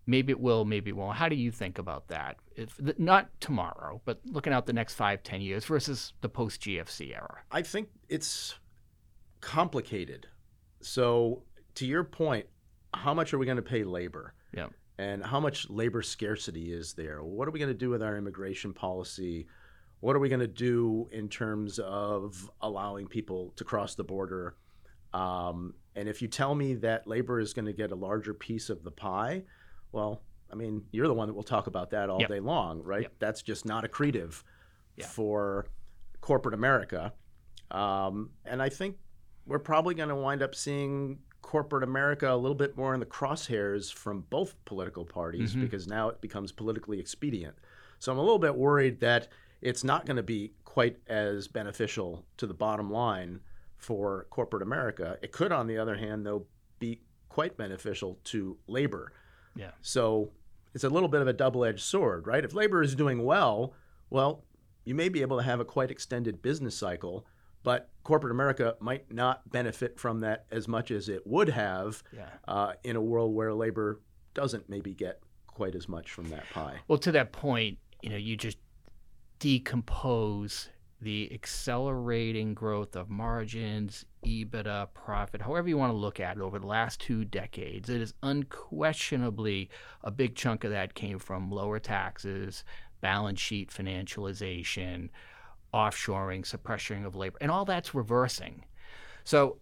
Maybe 0.06 0.32
it 0.32 0.40
will, 0.40 0.64
maybe 0.64 0.90
it 0.90 0.96
won't. 0.96 1.16
How 1.16 1.28
do 1.28 1.36
you 1.36 1.50
think 1.50 1.78
about 1.78 2.08
that? 2.08 2.36
If, 2.56 2.78
not 2.98 3.28
tomorrow, 3.40 4.02
but 4.04 4.20
looking 4.26 4.52
out 4.52 4.66
the 4.66 4.72
next 4.72 4.94
five, 4.94 5.22
ten 5.22 5.40
years 5.40 5.64
versus 5.64 6.12
the 6.20 6.28
post 6.28 6.60
GFC 6.60 7.14
era. 7.14 7.42
I 7.50 7.62
think 7.62 7.88
it's 8.08 8.54
complicated. 9.40 10.26
So, 10.80 11.42
to 11.76 11.86
your 11.86 12.04
point, 12.04 12.46
how 12.92 13.14
much 13.14 13.32
are 13.32 13.38
we 13.38 13.46
going 13.46 13.56
to 13.56 13.62
pay 13.62 13.84
labor? 13.84 14.34
Yeah. 14.54 14.68
And 14.98 15.24
how 15.24 15.40
much 15.40 15.68
labor 15.70 16.02
scarcity 16.02 16.72
is 16.72 16.92
there? 16.92 17.22
What 17.22 17.48
are 17.48 17.50
we 17.50 17.58
going 17.58 17.72
to 17.72 17.78
do 17.78 17.90
with 17.90 18.02
our 18.02 18.16
immigration 18.16 18.72
policy? 18.72 19.46
What 20.00 20.14
are 20.14 20.20
we 20.20 20.28
going 20.28 20.40
to 20.40 20.46
do 20.46 21.08
in 21.12 21.28
terms 21.28 21.78
of 21.78 22.50
allowing 22.60 23.06
people 23.06 23.52
to 23.56 23.64
cross 23.64 23.94
the 23.94 24.04
border? 24.04 24.54
Um, 25.12 25.74
and 25.96 26.08
if 26.08 26.20
you 26.20 26.28
tell 26.28 26.54
me 26.54 26.74
that 26.74 27.06
labor 27.06 27.40
is 27.40 27.54
going 27.54 27.66
to 27.66 27.72
get 27.72 27.90
a 27.90 27.96
larger 27.96 28.34
piece 28.34 28.68
of 28.68 28.84
the 28.84 28.90
pie, 28.90 29.44
well, 29.94 30.20
I 30.50 30.56
mean, 30.56 30.82
you're 30.90 31.06
the 31.06 31.14
one 31.14 31.28
that 31.28 31.34
will 31.34 31.42
talk 31.42 31.68
about 31.68 31.90
that 31.90 32.10
all 32.10 32.20
yep. 32.20 32.28
day 32.28 32.40
long, 32.40 32.82
right? 32.82 33.02
Yep. 33.02 33.12
That's 33.20 33.42
just 33.42 33.64
not 33.64 33.84
accretive 33.84 34.42
yeah. 34.96 35.06
for 35.06 35.66
corporate 36.20 36.54
America. 36.54 37.12
Um, 37.70 38.30
and 38.44 38.60
I 38.60 38.68
think 38.68 38.96
we're 39.46 39.58
probably 39.60 39.94
going 39.94 40.08
to 40.08 40.16
wind 40.16 40.42
up 40.42 40.54
seeing 40.54 41.18
corporate 41.42 41.84
America 41.84 42.32
a 42.32 42.36
little 42.36 42.54
bit 42.54 42.76
more 42.76 42.94
in 42.94 43.00
the 43.00 43.06
crosshairs 43.06 43.92
from 43.92 44.24
both 44.30 44.54
political 44.64 45.04
parties 45.04 45.52
mm-hmm. 45.52 45.62
because 45.62 45.86
now 45.86 46.08
it 46.08 46.20
becomes 46.20 46.50
politically 46.50 46.98
expedient. 46.98 47.54
So 47.98 48.10
I'm 48.10 48.18
a 48.18 48.22
little 48.22 48.38
bit 48.38 48.54
worried 48.54 49.00
that 49.00 49.28
it's 49.60 49.84
not 49.84 50.06
going 50.06 50.16
to 50.16 50.22
be 50.22 50.52
quite 50.64 50.96
as 51.06 51.46
beneficial 51.46 52.24
to 52.38 52.46
the 52.46 52.54
bottom 52.54 52.90
line 52.90 53.40
for 53.76 54.26
corporate 54.30 54.62
America. 54.62 55.18
It 55.22 55.32
could, 55.32 55.52
on 55.52 55.66
the 55.66 55.78
other 55.78 55.96
hand, 55.96 56.26
though, 56.26 56.46
be 56.78 57.00
quite 57.28 57.56
beneficial 57.56 58.18
to 58.24 58.56
labor 58.66 59.12
yeah. 59.56 59.70
So 59.80 60.30
it's 60.74 60.84
a 60.84 60.88
little 60.88 61.08
bit 61.08 61.20
of 61.20 61.28
a 61.28 61.32
double 61.32 61.64
edged 61.64 61.82
sword, 61.82 62.26
right? 62.26 62.44
If 62.44 62.54
labor 62.54 62.82
is 62.82 62.94
doing 62.94 63.24
well, 63.24 63.74
well, 64.10 64.44
you 64.84 64.94
may 64.94 65.08
be 65.08 65.22
able 65.22 65.38
to 65.38 65.42
have 65.42 65.60
a 65.60 65.64
quite 65.64 65.90
extended 65.90 66.42
business 66.42 66.76
cycle, 66.76 67.26
but 67.62 67.90
corporate 68.02 68.32
America 68.32 68.76
might 68.80 69.10
not 69.12 69.50
benefit 69.50 69.98
from 69.98 70.20
that 70.20 70.44
as 70.50 70.68
much 70.68 70.90
as 70.90 71.08
it 71.08 71.26
would 71.26 71.48
have 71.48 72.02
yeah. 72.12 72.28
uh, 72.46 72.72
in 72.82 72.96
a 72.96 73.00
world 73.00 73.34
where 73.34 73.54
labor 73.54 74.00
doesn't 74.34 74.68
maybe 74.68 74.92
get 74.92 75.20
quite 75.46 75.74
as 75.74 75.88
much 75.88 76.10
from 76.10 76.28
that 76.28 76.44
pie. 76.50 76.80
Well, 76.88 76.98
to 76.98 77.12
that 77.12 77.32
point, 77.32 77.78
you 78.02 78.10
know, 78.10 78.16
you 78.16 78.36
just 78.36 78.58
decompose 79.38 80.68
the 81.00 81.30
accelerating 81.32 82.54
growth 82.54 82.96
of 82.96 83.10
margins, 83.10 84.04
EBITDA, 84.24 84.88
profit, 84.94 85.42
however 85.42 85.68
you 85.68 85.76
want 85.76 85.92
to 85.92 85.96
look 85.96 86.20
at 86.20 86.36
it, 86.36 86.42
over 86.42 86.58
the 86.58 86.66
last 86.66 87.00
two 87.00 87.24
decades, 87.24 87.90
it 87.90 88.00
is 88.00 88.14
unquestionably 88.22 89.68
a 90.02 90.10
big 90.10 90.34
chunk 90.34 90.64
of 90.64 90.70
that 90.70 90.94
came 90.94 91.18
from 91.18 91.50
lower 91.50 91.78
taxes, 91.78 92.64
balance 93.00 93.40
sheet 93.40 93.70
financialization, 93.70 95.10
offshoring, 95.74 96.46
suppression 96.46 97.04
of 97.04 97.14
labor, 97.14 97.36
and 97.40 97.50
all 97.50 97.64
that's 97.64 97.94
reversing. 97.94 98.64
So, 99.24 99.58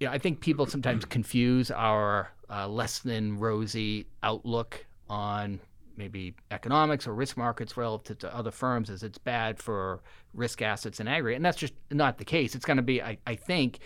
yeah, 0.00 0.10
I 0.10 0.18
think 0.18 0.40
people 0.40 0.66
sometimes 0.66 1.04
confuse 1.04 1.70
our 1.70 2.32
uh, 2.50 2.66
less 2.66 3.00
than 3.00 3.38
rosy 3.38 4.06
outlook 4.22 4.86
on 5.08 5.60
maybe 5.98 6.34
economics 6.50 7.06
or 7.06 7.12
risk 7.12 7.36
markets 7.36 7.76
relative 7.76 8.18
to 8.20 8.34
other 8.34 8.52
firms 8.52 8.88
as 8.88 9.02
it's 9.02 9.18
bad 9.18 9.58
for 9.58 10.00
risk 10.32 10.62
assets 10.62 11.00
in 11.00 11.08
aggregate. 11.08 11.36
And 11.36 11.44
that's 11.44 11.58
just 11.58 11.74
not 11.90 12.16
the 12.16 12.24
case. 12.24 12.54
It's 12.54 12.64
going 12.64 12.78
to 12.78 12.82
be, 12.82 13.02
I, 13.02 13.18
I 13.26 13.34
think, 13.34 13.80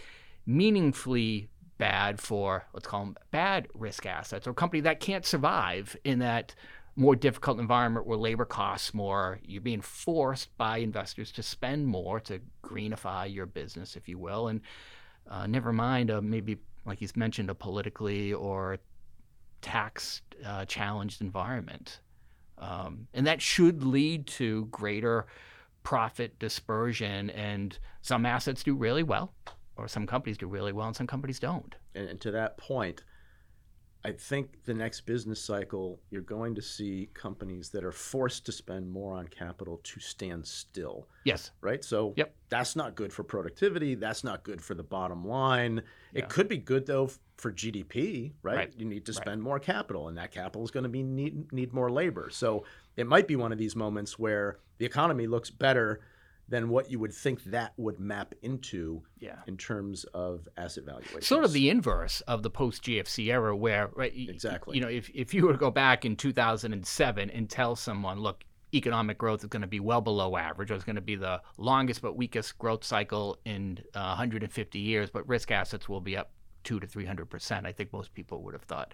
meaningfully 0.47 1.49
bad 1.79 2.21
for, 2.21 2.65
let's 2.75 2.87
call 2.87 3.05
them 3.07 3.17
bad 3.31 3.67
risk 3.75 4.07
assets 4.07 4.47
or 4.47 4.51
a 4.51 4.55
company 4.55 4.83
that 4.83 5.01
can't 5.01 5.27
survive 5.27 5.97
in 6.05 6.21
that 6.21 6.55
more 6.95 7.17
difficult 7.17 7.59
environment 7.59 8.07
where 8.07 8.19
labor 8.19 8.45
costs 8.45 8.93
more. 8.93 9.41
You're 9.43 9.63
being 9.63 9.81
forced 9.81 10.57
by 10.59 10.79
investors 10.79 11.33
to 11.33 11.43
spend 11.43 11.87
more 11.87 12.21
to 12.21 12.41
greenify 12.63 13.33
your 13.33 13.47
business, 13.47 13.97
if 13.97 14.09
you 14.09 14.19
will. 14.19 14.49
And 14.49 14.61
uh, 15.29 15.47
never 15.47 15.73
mind, 15.73 16.11
uh, 16.11 16.21
maybe, 16.21 16.59
like 16.85 16.99
he's 16.99 17.17
mentioned, 17.17 17.49
a 17.49 17.55
politically 17.55 18.35
or 18.35 18.79
tax 19.63 20.23
uh, 20.45 20.65
challenged 20.67 21.23
environment. 21.23 22.01
Um, 22.59 23.09
and 23.15 23.27
that 23.27 23.41
should 23.41 23.83
lead 23.83 24.27
to 24.29 24.67
greater 24.67 25.27
profit 25.83 26.39
dispersion. 26.39 27.31
And 27.31 27.79
some 28.03 28.27
assets 28.27 28.63
do 28.63 28.75
really 28.75 29.03
well, 29.03 29.33
or 29.77 29.89
some 29.89 30.07
companies 30.07 30.39
do 30.39 30.47
really 30.47 30.73
well, 30.73 30.87
and 30.87 30.97
some 30.97 31.07
companies 31.07 31.41
don't. 31.41 31.75
And, 31.95 32.09
and 32.09 32.21
to 32.21 32.31
that 32.33 32.59
point, 32.59 33.03
I 34.05 34.13
think 34.13 34.65
the 34.65 34.75
next 34.75 35.03
business 35.03 35.41
cycle, 35.41 36.01
you're 36.11 36.23
going 36.23 36.55
to 36.57 36.63
see 36.63 37.09
companies 37.15 37.69
that 37.71 37.85
are 37.85 37.93
forced 37.93 38.45
to 38.47 38.53
spend 38.53 38.91
more 38.91 39.17
on 39.17 39.29
capital 39.29 39.81
to 39.85 40.01
stand 40.01 40.47
still. 40.47 41.07
Yes. 41.25 41.53
Right? 41.61 41.85
So 41.85 42.13
yep. 42.17 42.35
that's 42.49 42.75
not 42.75 42.97
good 42.97 43.13
for 43.13 43.23
productivity. 43.23 43.95
That's 43.95 44.25
not 44.25 44.43
good 44.43 44.61
for 44.61 44.75
the 44.75 44.83
bottom 44.83 45.27
line. 45.27 45.83
Yeah. 46.13 46.23
It 46.23 46.29
could 46.29 46.49
be 46.49 46.59
good, 46.59 46.87
though, 46.87 47.11
for 47.37 47.53
GDP, 47.53 48.33
right? 48.43 48.57
right. 48.57 48.73
You 48.77 48.87
need 48.87 49.07
to 49.07 49.13
spend 49.13 49.41
right. 49.41 49.49
more 49.51 49.59
capital, 49.61 50.09
and 50.09 50.19
that 50.19 50.33
capital 50.33 50.65
is 50.65 50.73
going 50.73 50.85
to 50.85 50.91
be 50.91 51.03
need, 51.03 51.53
need 51.53 51.73
more 51.73 51.91
labor. 51.91 52.29
So 52.31 52.65
it 52.97 53.07
might 53.07 53.29
be 53.29 53.37
one 53.37 53.53
of 53.53 53.59
these 53.59 53.77
moments 53.77 54.19
where 54.19 54.59
the 54.79 54.85
economy 54.87 55.29
looks 55.29 55.51
better 55.51 56.01
than 56.53 56.69
what 56.69 56.91
you 56.91 56.99
would 56.99 57.15
think 57.15 57.43
that 57.45 57.73
would 57.79 57.99
map 57.99 58.35
into 58.43 59.03
yeah. 59.19 59.37
in 59.47 59.57
terms 59.57 60.05
of 60.13 60.47
asset 60.59 60.85
valuation. 60.85 61.23
Sort 61.23 61.45
of 61.45 61.55
the 61.55 61.71
inverse 61.71 62.21
of 62.29 62.43
the 62.43 62.51
post 62.51 62.85
GFC 62.85 63.33
era, 63.33 63.57
where 63.57 63.89
right, 63.95 64.13
exactly. 64.15 64.77
You 64.77 64.83
know, 64.83 64.89
if 64.89 65.09
if 65.15 65.33
you 65.33 65.47
were 65.47 65.53
to 65.53 65.59
go 65.59 65.71
back 65.71 66.05
in 66.05 66.15
2007 66.15 67.31
and 67.31 67.49
tell 67.49 67.75
someone, 67.75 68.21
look, 68.21 68.45
economic 68.75 69.17
growth 69.17 69.43
is 69.43 69.49
going 69.49 69.63
to 69.63 69.67
be 69.67 69.81
well 69.81 70.03
below 70.03 70.37
average, 70.37 70.71
or 70.71 70.75
it's 70.75 70.85
going 70.85 70.97
to 70.97 71.01
be 71.01 71.17
the 71.17 71.41
longest 71.57 72.03
but 72.03 72.19
weakest 72.19 72.59
growth 72.59 72.85
cycle 72.85 73.39
in 73.47 73.79
uh, 73.95 74.09
150 74.09 74.79
years, 74.79 75.09
but 75.09 75.27
risk 75.27 75.51
assets 75.51 75.89
will 75.89 76.03
be 76.03 76.19
up 76.19 76.33
two 76.65 76.79
to 76.79 76.87
300 76.87 77.31
percent. 77.31 77.67
I 77.67 77.73
think 77.73 77.95
most 77.95 78.13
people 78.13 78.43
would 78.43 78.53
have 78.53 78.65
thought 78.65 78.93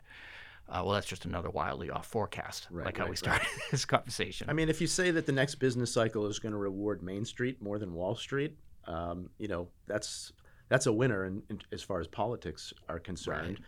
uh, 0.68 0.82
well, 0.84 0.92
that's 0.94 1.06
just 1.06 1.24
another 1.24 1.48
wildly 1.48 1.90
off 1.90 2.06
forecast, 2.06 2.68
Right, 2.70 2.86
like 2.86 2.98
how 2.98 3.08
we 3.08 3.16
started 3.16 3.46
this 3.70 3.84
conversation. 3.84 4.50
I 4.50 4.52
mean, 4.52 4.68
if 4.68 4.80
you 4.80 4.86
say 4.86 5.10
that 5.10 5.24
the 5.24 5.32
next 5.32 5.56
business 5.56 5.92
cycle 5.92 6.26
is 6.26 6.38
going 6.38 6.52
to 6.52 6.58
reward 6.58 7.02
Main 7.02 7.24
Street 7.24 7.62
more 7.62 7.78
than 7.78 7.94
Wall 7.94 8.14
Street, 8.14 8.56
um, 8.86 9.30
you 9.38 9.48
know 9.48 9.68
that's 9.86 10.32
that's 10.68 10.86
a 10.86 10.92
winner 10.92 11.24
in, 11.24 11.42
in, 11.48 11.60
as 11.72 11.82
far 11.82 12.00
as 12.00 12.06
politics 12.06 12.74
are 12.88 12.98
concerned, 12.98 13.60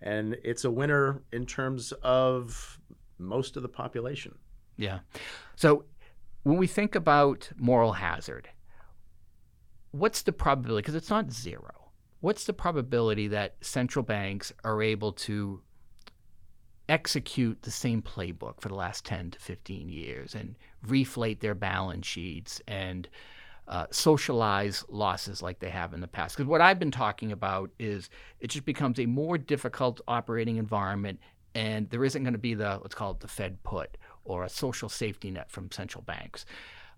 and 0.00 0.36
it's 0.42 0.64
a 0.64 0.70
winner 0.70 1.22
in 1.32 1.44
terms 1.44 1.92
of 2.02 2.80
most 3.18 3.56
of 3.56 3.62
the 3.62 3.68
population. 3.68 4.34
Yeah. 4.78 5.00
So 5.56 5.84
when 6.42 6.56
we 6.56 6.66
think 6.66 6.94
about 6.94 7.50
moral 7.56 7.92
hazard, 7.92 8.48
what's 9.90 10.22
the 10.22 10.32
probability? 10.32 10.82
Because 10.82 10.94
it's 10.94 11.10
not 11.10 11.32
zero. 11.32 11.90
What's 12.20 12.44
the 12.44 12.52
probability 12.52 13.28
that 13.28 13.56
central 13.60 14.02
banks 14.02 14.52
are 14.64 14.82
able 14.82 15.12
to 15.12 15.60
execute 16.88 17.62
the 17.62 17.70
same 17.70 18.02
playbook 18.02 18.60
for 18.60 18.68
the 18.68 18.74
last 18.74 19.04
10 19.04 19.32
to 19.32 19.38
15 19.38 19.88
years 19.88 20.34
and 20.34 20.54
reflate 20.86 21.40
their 21.40 21.54
balance 21.54 22.06
sheets 22.06 22.60
and 22.68 23.08
uh, 23.68 23.86
socialize 23.90 24.84
losses 24.88 25.42
like 25.42 25.58
they 25.58 25.70
have 25.70 25.92
in 25.92 26.00
the 26.00 26.06
past? 26.06 26.36
Because 26.36 26.48
what 26.48 26.60
I've 26.60 26.78
been 26.78 26.90
talking 26.90 27.32
about 27.32 27.70
is 27.78 28.08
it 28.40 28.48
just 28.48 28.64
becomes 28.64 29.00
a 29.00 29.06
more 29.06 29.38
difficult 29.38 30.00
operating 30.06 30.56
environment 30.56 31.18
and 31.54 31.88
there 31.88 32.04
isn't 32.04 32.22
going 32.22 32.34
to 32.34 32.38
be 32.38 32.54
the 32.54 32.78
let's 32.82 32.94
call 32.94 33.12
it 33.12 33.20
the 33.20 33.28
Fed 33.28 33.62
put 33.62 33.96
or 34.24 34.44
a 34.44 34.48
social 34.48 34.88
safety 34.88 35.30
net 35.30 35.50
from 35.50 35.70
central 35.72 36.02
banks. 36.02 36.44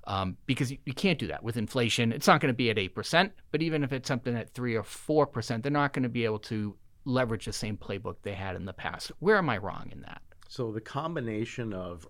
Um, 0.04 0.36
because 0.46 0.70
you, 0.70 0.78
you, 0.86 0.94
can't 0.94 1.18
do 1.18 1.26
that 1.26 1.42
with 1.42 1.58
inflation. 1.58 2.12
It's 2.12 2.26
not 2.26 2.40
going 2.40 2.52
to 2.52 2.56
be 2.56 2.70
at 2.70 2.78
eight 2.78 2.94
percent, 2.94 3.32
but 3.50 3.60
even 3.60 3.84
if 3.84 3.92
it's 3.92 4.08
something 4.08 4.34
at 4.34 4.54
three 4.54 4.74
or 4.74 4.82
four 4.82 5.26
percent, 5.26 5.62
they're 5.62 5.70
not 5.70 5.92
going 5.92 6.04
to 6.04 6.08
be 6.08 6.24
able 6.24 6.38
to 6.40 6.74
leverage 7.08 7.46
the 7.46 7.52
same 7.52 7.76
playbook 7.76 8.16
they 8.22 8.34
had 8.34 8.54
in 8.54 8.64
the 8.64 8.72
past. 8.72 9.10
Where 9.18 9.36
am 9.36 9.48
I 9.48 9.58
wrong 9.58 9.88
in 9.90 10.02
that? 10.02 10.22
So 10.48 10.70
the 10.70 10.80
combination 10.80 11.72
of 11.72 12.06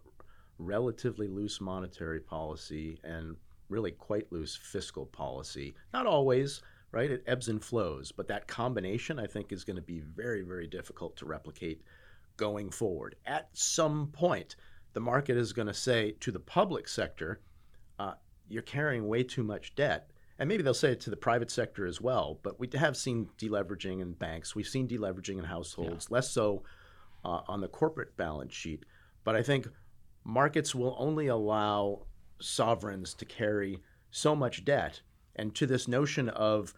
relatively 0.58 1.28
loose 1.28 1.60
monetary 1.60 2.20
policy 2.20 2.98
and 3.04 3.36
really 3.68 3.92
quite 3.92 4.30
loose 4.32 4.56
fiscal 4.56 5.06
policy, 5.06 5.74
not 5.92 6.06
always, 6.06 6.62
right? 6.90 7.10
It 7.10 7.22
ebbs 7.26 7.48
and 7.48 7.62
flows, 7.62 8.12
but 8.12 8.28
that 8.28 8.48
combination 8.48 9.18
I 9.18 9.26
think 9.26 9.52
is 9.52 9.64
going 9.64 9.76
to 9.76 9.82
be 9.82 10.00
very, 10.00 10.42
very 10.42 10.66
difficult 10.66 11.16
to 11.18 11.26
replicate 11.26 11.82
going 12.36 12.70
forward. 12.70 13.16
At 13.26 13.48
some 13.52 14.08
point, 14.08 14.56
the 14.94 15.00
market 15.00 15.36
is 15.36 15.52
going 15.52 15.68
to 15.68 15.74
say 15.74 16.12
to 16.20 16.32
the 16.32 16.40
public 16.40 16.88
sector, 16.88 17.40
uh, 17.98 18.14
you're 18.48 18.62
carrying 18.62 19.06
way 19.06 19.22
too 19.22 19.44
much 19.44 19.74
debt. 19.74 20.10
And 20.38 20.48
maybe 20.48 20.62
they'll 20.62 20.74
say 20.74 20.92
it 20.92 21.00
to 21.00 21.10
the 21.10 21.16
private 21.16 21.50
sector 21.50 21.86
as 21.86 22.00
well, 22.00 22.38
but 22.42 22.60
we 22.60 22.68
have 22.74 22.96
seen 22.96 23.28
deleveraging 23.38 24.00
in 24.00 24.12
banks. 24.12 24.54
We've 24.54 24.66
seen 24.66 24.86
deleveraging 24.86 25.38
in 25.38 25.44
households, 25.44 26.06
yeah. 26.08 26.14
less 26.14 26.30
so 26.30 26.62
uh, 27.24 27.40
on 27.48 27.60
the 27.60 27.68
corporate 27.68 28.16
balance 28.16 28.54
sheet. 28.54 28.84
But 29.24 29.34
I 29.34 29.42
think 29.42 29.66
markets 30.24 30.74
will 30.74 30.94
only 30.98 31.26
allow 31.26 32.06
sovereigns 32.40 33.14
to 33.14 33.24
carry 33.24 33.82
so 34.10 34.36
much 34.36 34.64
debt. 34.64 35.00
And 35.34 35.54
to 35.56 35.66
this 35.66 35.88
notion 35.88 36.28
of 36.28 36.72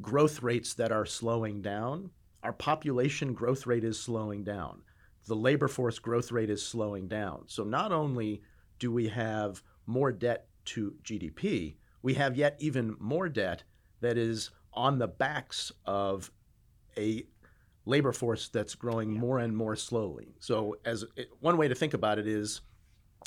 growth 0.00 0.42
rates 0.42 0.74
that 0.74 0.92
are 0.92 1.06
slowing 1.06 1.62
down, 1.62 2.10
our 2.44 2.52
population 2.52 3.34
growth 3.34 3.66
rate 3.66 3.84
is 3.84 3.98
slowing 3.98 4.44
down 4.44 4.82
the 5.26 5.36
labor 5.36 5.68
force 5.68 5.98
growth 5.98 6.32
rate 6.32 6.50
is 6.50 6.60
slowing 6.60 7.06
down. 7.06 7.44
So 7.46 7.64
not 7.64 7.92
only 7.92 8.42
do 8.78 8.90
we 8.90 9.08
have 9.08 9.62
more 9.86 10.12
debt 10.12 10.48
to 10.66 10.94
GDP, 11.04 11.76
we 12.02 12.14
have 12.14 12.36
yet 12.36 12.56
even 12.58 12.96
more 12.98 13.28
debt 13.28 13.62
that 14.00 14.16
is 14.16 14.50
on 14.72 14.98
the 14.98 15.08
backs 15.08 15.72
of 15.84 16.30
a 16.96 17.24
labor 17.84 18.12
force 18.12 18.48
that's 18.48 18.74
growing 18.74 19.12
more 19.12 19.38
and 19.38 19.56
more 19.56 19.76
slowly. 19.76 20.34
So 20.38 20.76
as 20.84 21.04
it, 21.16 21.28
one 21.40 21.56
way 21.56 21.68
to 21.68 21.74
think 21.74 21.94
about 21.94 22.18
it 22.18 22.26
is 22.26 22.60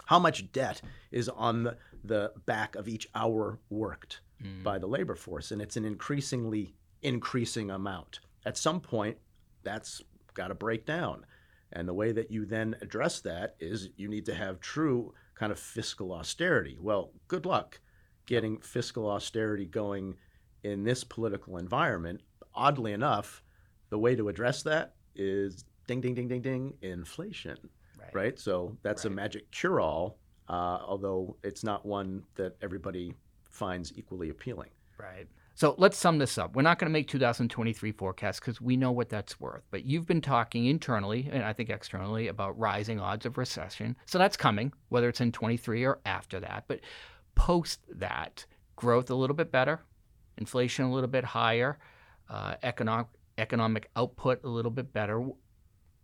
how 0.06 0.20
much 0.20 0.52
debt 0.52 0.82
is 1.12 1.30
on 1.30 1.64
the, 1.64 1.78
the 2.04 2.32
back 2.46 2.76
of 2.76 2.88
each 2.88 3.08
hour 3.16 3.60
worked 3.70 4.22
mm. 4.42 4.64
by 4.64 4.78
the 4.78 4.88
labor 4.88 5.16
force 5.16 5.52
and 5.52 5.62
it's 5.62 5.78
an 5.78 5.86
increasingly 5.86 6.76
increasing 7.02 7.72
amount. 7.72 8.20
At 8.46 8.58
some 8.58 8.80
point 8.80 9.18
that's 9.64 10.02
got 10.34 10.48
to 10.48 10.56
break 10.56 10.86
down. 10.86 11.26
And 11.72 11.88
the 11.88 11.94
way 11.94 12.12
that 12.12 12.30
you 12.30 12.46
then 12.46 12.76
address 12.82 13.20
that 13.22 13.56
is 13.60 13.90
you 13.96 14.08
need 14.08 14.26
to 14.28 14.36
have 14.36 14.60
true 14.60 15.14
kind 15.36 15.52
of 15.52 15.60
fiscal 15.60 16.14
austerity. 16.14 16.78
Well, 16.80 17.12
good 17.28 17.46
luck 17.46 17.80
getting 18.26 18.60
fiscal 18.60 19.10
austerity 19.10 19.66
going 19.66 20.16
in 20.64 20.84
this 20.84 21.04
political 21.04 21.58
environment. 21.58 22.22
Oddly 22.56 22.94
enough, 22.94 23.44
the 23.90 23.98
way 23.98 24.16
to 24.16 24.30
address 24.30 24.64
that 24.64 24.96
is 25.16 25.66
ding, 25.88 26.02
ding, 26.02 26.16
ding, 26.16 26.28
ding, 26.28 26.42
ding, 26.42 26.74
inflation. 26.82 27.58
Right. 28.00 28.16
right? 28.16 28.40
So 28.40 28.78
that's 28.82 29.06
right. 29.06 29.12
a 29.12 29.16
magic 29.16 29.52
cure 29.52 29.80
all, 29.80 30.18
uh, 30.50 30.80
although 30.86 31.38
it's 31.44 31.64
not 31.64 31.86
one 31.86 32.24
that 32.36 32.56
everybody 32.62 33.14
finds 33.50 33.94
equally 33.98 34.30
appealing. 34.30 34.70
Right. 34.98 35.28
So 35.56 35.76
let's 35.78 35.98
sum 35.98 36.18
this 36.18 36.40
up. 36.40 36.56
We're 36.56 36.64
not 36.64 36.80
going 36.80 36.90
to 36.90 36.94
make 36.94 37.08
2023 37.08 37.92
forecasts 37.92 38.40
because 38.40 38.60
we 38.60 38.76
know 38.76 38.92
what 38.92 39.10
that's 39.10 39.40
worth. 39.40 39.62
But 39.70 39.86
you've 39.86 40.08
been 40.08 40.22
talking 40.22 40.66
internally 40.66 41.30
and 41.32 41.44
I 41.44 41.54
think 41.54 41.70
externally 41.70 42.28
about 42.28 42.58
rising 42.58 43.00
odds 43.00 43.28
of 43.28 43.38
recession. 43.38 43.96
So 44.08 44.18
that's 44.18 44.36
coming, 44.36 44.74
whether 44.90 45.08
it's 45.10 45.22
in 45.22 45.32
23 45.32 45.86
or 45.86 46.00
after 46.06 46.40
that. 46.40 46.64
But 46.68 46.80
post 47.36 47.80
that, 47.90 48.46
growth 48.76 49.10
a 49.10 49.16
little 49.16 49.36
bit 49.36 49.52
better, 49.52 49.82
inflation 50.38 50.86
a 50.86 50.94
little 50.94 51.10
bit 51.10 51.24
higher, 51.24 51.78
uh, 52.30 52.56
economic 52.64 53.08
economic 53.38 53.90
output 53.96 54.44
a 54.44 54.48
little 54.48 54.72
bit 54.72 54.94
better. 54.94 55.28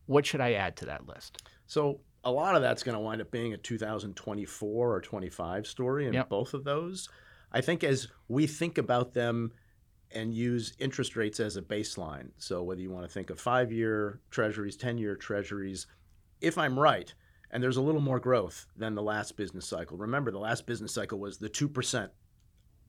What 0.08 0.26
should 0.26 0.42
I 0.42 0.54
add 0.54 0.76
to 0.78 0.86
that 0.86 1.08
list? 1.08 1.44
So 1.68 2.00
a 2.24 2.32
lot 2.32 2.56
of 2.56 2.62
that's 2.62 2.84
going 2.84 2.96
to 2.96 3.00
wind 3.00 3.22
up 3.22 3.32
being 3.32 3.54
a 3.54 3.58
2024 3.58 4.96
or 4.96 5.02
25 5.02 5.68
story, 5.68 6.06
and 6.06 6.14
yep. 6.14 6.30
both 6.30 6.54
of 6.54 6.64
those. 6.64 7.10
I 7.52 7.62
think 7.62 7.84
as 7.84 8.08
we 8.28 8.48
think 8.48 8.78
about 8.78 9.14
them 9.14 9.52
and 10.12 10.34
use 10.34 10.74
interest 10.80 11.16
rates 11.16 11.40
as 11.40 11.56
a 11.56 11.62
baseline, 11.62 12.30
so 12.38 12.64
whether 12.64 12.82
you 12.82 12.92
want 12.92 13.06
to 13.06 13.12
think 13.12 13.30
of 13.30 13.40
five 13.40 13.72
year 13.72 14.20
treasuries, 14.32 14.76
10 14.76 14.98
year 14.98 15.16
treasuries, 15.16 15.88
if 16.42 16.58
I'm 16.58 16.78
right, 16.78 17.14
and 17.52 17.64
there's 17.64 17.78
a 17.78 17.82
little 17.82 18.02
more 18.02 18.20
growth 18.20 18.68
than 18.76 18.96
the 18.96 19.02
last 19.02 19.36
business 19.36 19.66
cycle. 19.66 19.98
Remember, 19.98 20.32
the 20.32 20.40
last 20.40 20.66
business 20.66 20.94
cycle 20.94 21.20
was 21.20 21.38
the 21.38 21.50
2% 21.50 22.10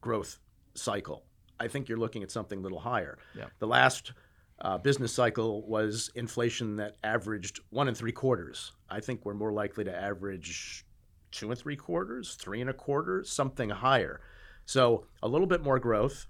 growth 0.00 0.38
cycle. 0.74 1.24
I 1.58 1.68
think 1.68 1.88
you're 1.88 1.98
looking 1.98 2.22
at 2.22 2.30
something 2.30 2.58
a 2.58 2.62
little 2.62 2.80
higher. 2.80 3.18
Yeah. 3.34 3.46
The 3.58 3.66
last 3.66 4.12
uh, 4.60 4.78
business 4.78 5.12
cycle 5.12 5.66
was 5.66 6.10
inflation 6.14 6.76
that 6.76 6.96
averaged 7.02 7.60
one 7.70 7.88
and 7.88 7.96
three 7.96 8.12
quarters. 8.12 8.72
I 8.88 9.00
think 9.00 9.24
we're 9.24 9.34
more 9.34 9.52
likely 9.52 9.84
to 9.84 9.94
average 9.94 10.84
two 11.30 11.50
and 11.50 11.58
three 11.58 11.76
quarters, 11.76 12.34
three 12.34 12.60
and 12.60 12.70
a 12.70 12.74
quarter, 12.74 13.24
something 13.24 13.70
higher. 13.70 14.20
So 14.66 15.06
a 15.22 15.28
little 15.28 15.46
bit 15.46 15.62
more 15.62 15.78
growth, 15.78 16.26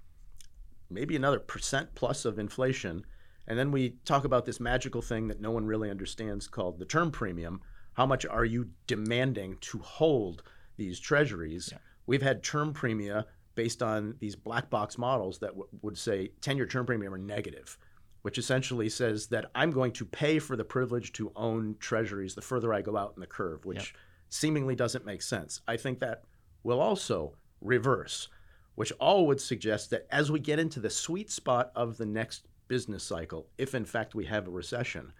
maybe 0.88 1.16
another 1.16 1.38
percent 1.38 1.94
plus 1.94 2.24
of 2.24 2.38
inflation. 2.38 3.04
And 3.46 3.58
then 3.58 3.72
we 3.72 3.96
talk 4.04 4.24
about 4.24 4.46
this 4.46 4.60
magical 4.60 5.02
thing 5.02 5.28
that 5.28 5.40
no 5.40 5.50
one 5.50 5.66
really 5.66 5.90
understands 5.90 6.46
called 6.46 6.78
the 6.78 6.84
term 6.84 7.10
premium. 7.10 7.60
How 7.94 8.06
much 8.06 8.24
are 8.26 8.44
you 8.44 8.70
demanding 8.86 9.56
to 9.62 9.78
hold 9.78 10.42
these 10.76 10.98
treasuries? 10.98 11.70
Yeah. 11.72 11.78
We've 12.06 12.22
had 12.22 12.42
term 12.42 12.72
premia 12.72 13.24
based 13.54 13.82
on 13.82 14.14
these 14.20 14.36
black 14.36 14.70
box 14.70 14.96
models 14.96 15.38
that 15.40 15.50
w- 15.50 15.68
would 15.82 15.98
say 15.98 16.30
10 16.40 16.56
year 16.56 16.66
term 16.66 16.86
premium 16.86 17.12
are 17.12 17.18
negative, 17.18 17.76
which 18.22 18.38
essentially 18.38 18.88
says 18.88 19.26
that 19.28 19.50
I'm 19.54 19.70
going 19.70 19.92
to 19.92 20.04
pay 20.04 20.38
for 20.38 20.56
the 20.56 20.64
privilege 20.64 21.12
to 21.14 21.32
own 21.36 21.76
treasuries 21.78 22.34
the 22.34 22.42
further 22.42 22.72
I 22.72 22.82
go 22.82 22.96
out 22.96 23.12
in 23.16 23.20
the 23.20 23.26
curve, 23.26 23.64
which 23.64 23.94
seemingly 24.28 24.74
doesn't 24.74 25.04
make 25.04 25.22
sense. 25.22 25.60
I 25.66 25.76
think 25.76 25.98
that 26.00 26.22
will 26.62 26.80
also 26.80 27.34
reverse, 27.60 28.28
which 28.76 28.92
all 29.00 29.26
would 29.26 29.40
suggest 29.40 29.90
that 29.90 30.06
as 30.10 30.30
we 30.30 30.40
get 30.40 30.58
into 30.58 30.80
the 30.80 30.90
sweet 30.90 31.30
spot 31.30 31.72
of 31.74 31.96
the 31.96 32.06
next 32.06 32.46
business 32.68 33.02
cycle, 33.02 33.48
if 33.58 33.74
in 33.74 33.84
fact 33.84 34.14
we 34.14 34.24
have 34.26 34.46
a 34.46 34.50
recession, 34.50 35.12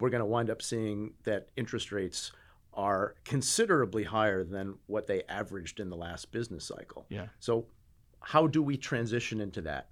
we're 0.00 0.10
going 0.10 0.20
to 0.20 0.26
wind 0.26 0.50
up 0.50 0.62
seeing 0.62 1.14
that 1.24 1.48
interest 1.56 1.92
rates 1.92 2.32
are 2.74 3.14
considerably 3.24 4.04
higher 4.04 4.44
than 4.44 4.74
what 4.86 5.06
they 5.06 5.22
averaged 5.28 5.80
in 5.80 5.88
the 5.88 5.96
last 5.96 6.30
business 6.30 6.64
cycle. 6.64 7.06
Yeah. 7.08 7.26
So, 7.40 7.66
how 8.20 8.46
do 8.46 8.62
we 8.62 8.76
transition 8.76 9.40
into 9.40 9.62
that? 9.62 9.88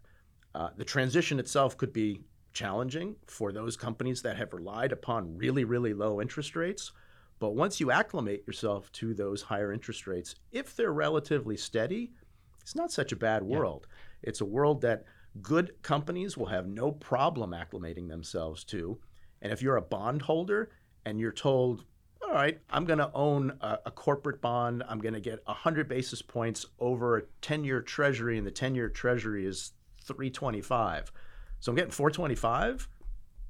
Uh, 0.55 0.71
the 0.77 0.85
transition 0.85 1.39
itself 1.39 1.77
could 1.77 1.93
be 1.93 2.21
challenging 2.53 3.17
for 3.27 3.53
those 3.53 3.77
companies 3.77 4.23
that 4.23 4.37
have 4.37 4.53
relied 4.53 4.93
upon 4.93 5.37
really, 5.37 5.65
really 5.65 5.95
low 5.95 6.21
interest 6.21 6.55
rates 6.55 6.93
but 7.39 7.55
once 7.55 7.81
you 7.81 7.91
acclimate 7.91 8.45
yourself 8.47 8.91
to 8.93 9.13
those 9.13 9.43
higher 9.43 9.73
interest 9.73 10.07
rates, 10.07 10.35
if 10.53 10.75
they're 10.75 10.93
relatively 10.93 11.57
steady, 11.57 12.13
it's 12.61 12.75
not 12.75 12.93
such 12.93 13.13
a 13.13 13.17
bad 13.17 13.43
world. 13.43 13.87
Yeah. 13.89 14.31
It's 14.31 14.41
a 14.41 14.47
world 14.47 14.81
that 14.83 15.05
good 15.43 15.83
companies 15.83 16.37
will 16.39 16.47
have 16.47 16.67
no 16.67 16.93
problem 16.93 17.51
acclimating 17.51 18.09
themselves 18.09 18.65
to. 18.65 18.99
And 19.45 19.53
if 19.53 19.63
you're 19.63 19.77
a 19.77 19.83
bondholder 19.83 20.71
and 21.05 21.21
you're 21.21 21.31
told, 21.31 21.85
all 22.23 22.33
right, 22.33 22.59
I'm 22.71 22.87
going 22.87 22.99
to 22.99 23.11
own 23.13 23.53
a, 23.61 23.79
a, 23.87 23.91
corporate 23.91 24.41
bond, 24.41 24.83
I'm 24.89 24.99
going 24.99 25.13
to 25.13 25.21
get 25.21 25.41
100 25.45 25.87
basis 25.87 26.23
points 26.23 26.65
over 26.81 27.19
a 27.19 27.23
10 27.43 27.63
year 27.63 27.83
treasury, 27.83 28.39
and 28.39 28.47
the 28.47 28.51
10 28.51 28.75
year 28.75 28.89
treasury 28.89 29.45
is 29.45 29.73
325. 30.03 31.13
So 31.61 31.71
I'm 31.71 31.77
getting 31.77 31.91
425. 31.91 32.89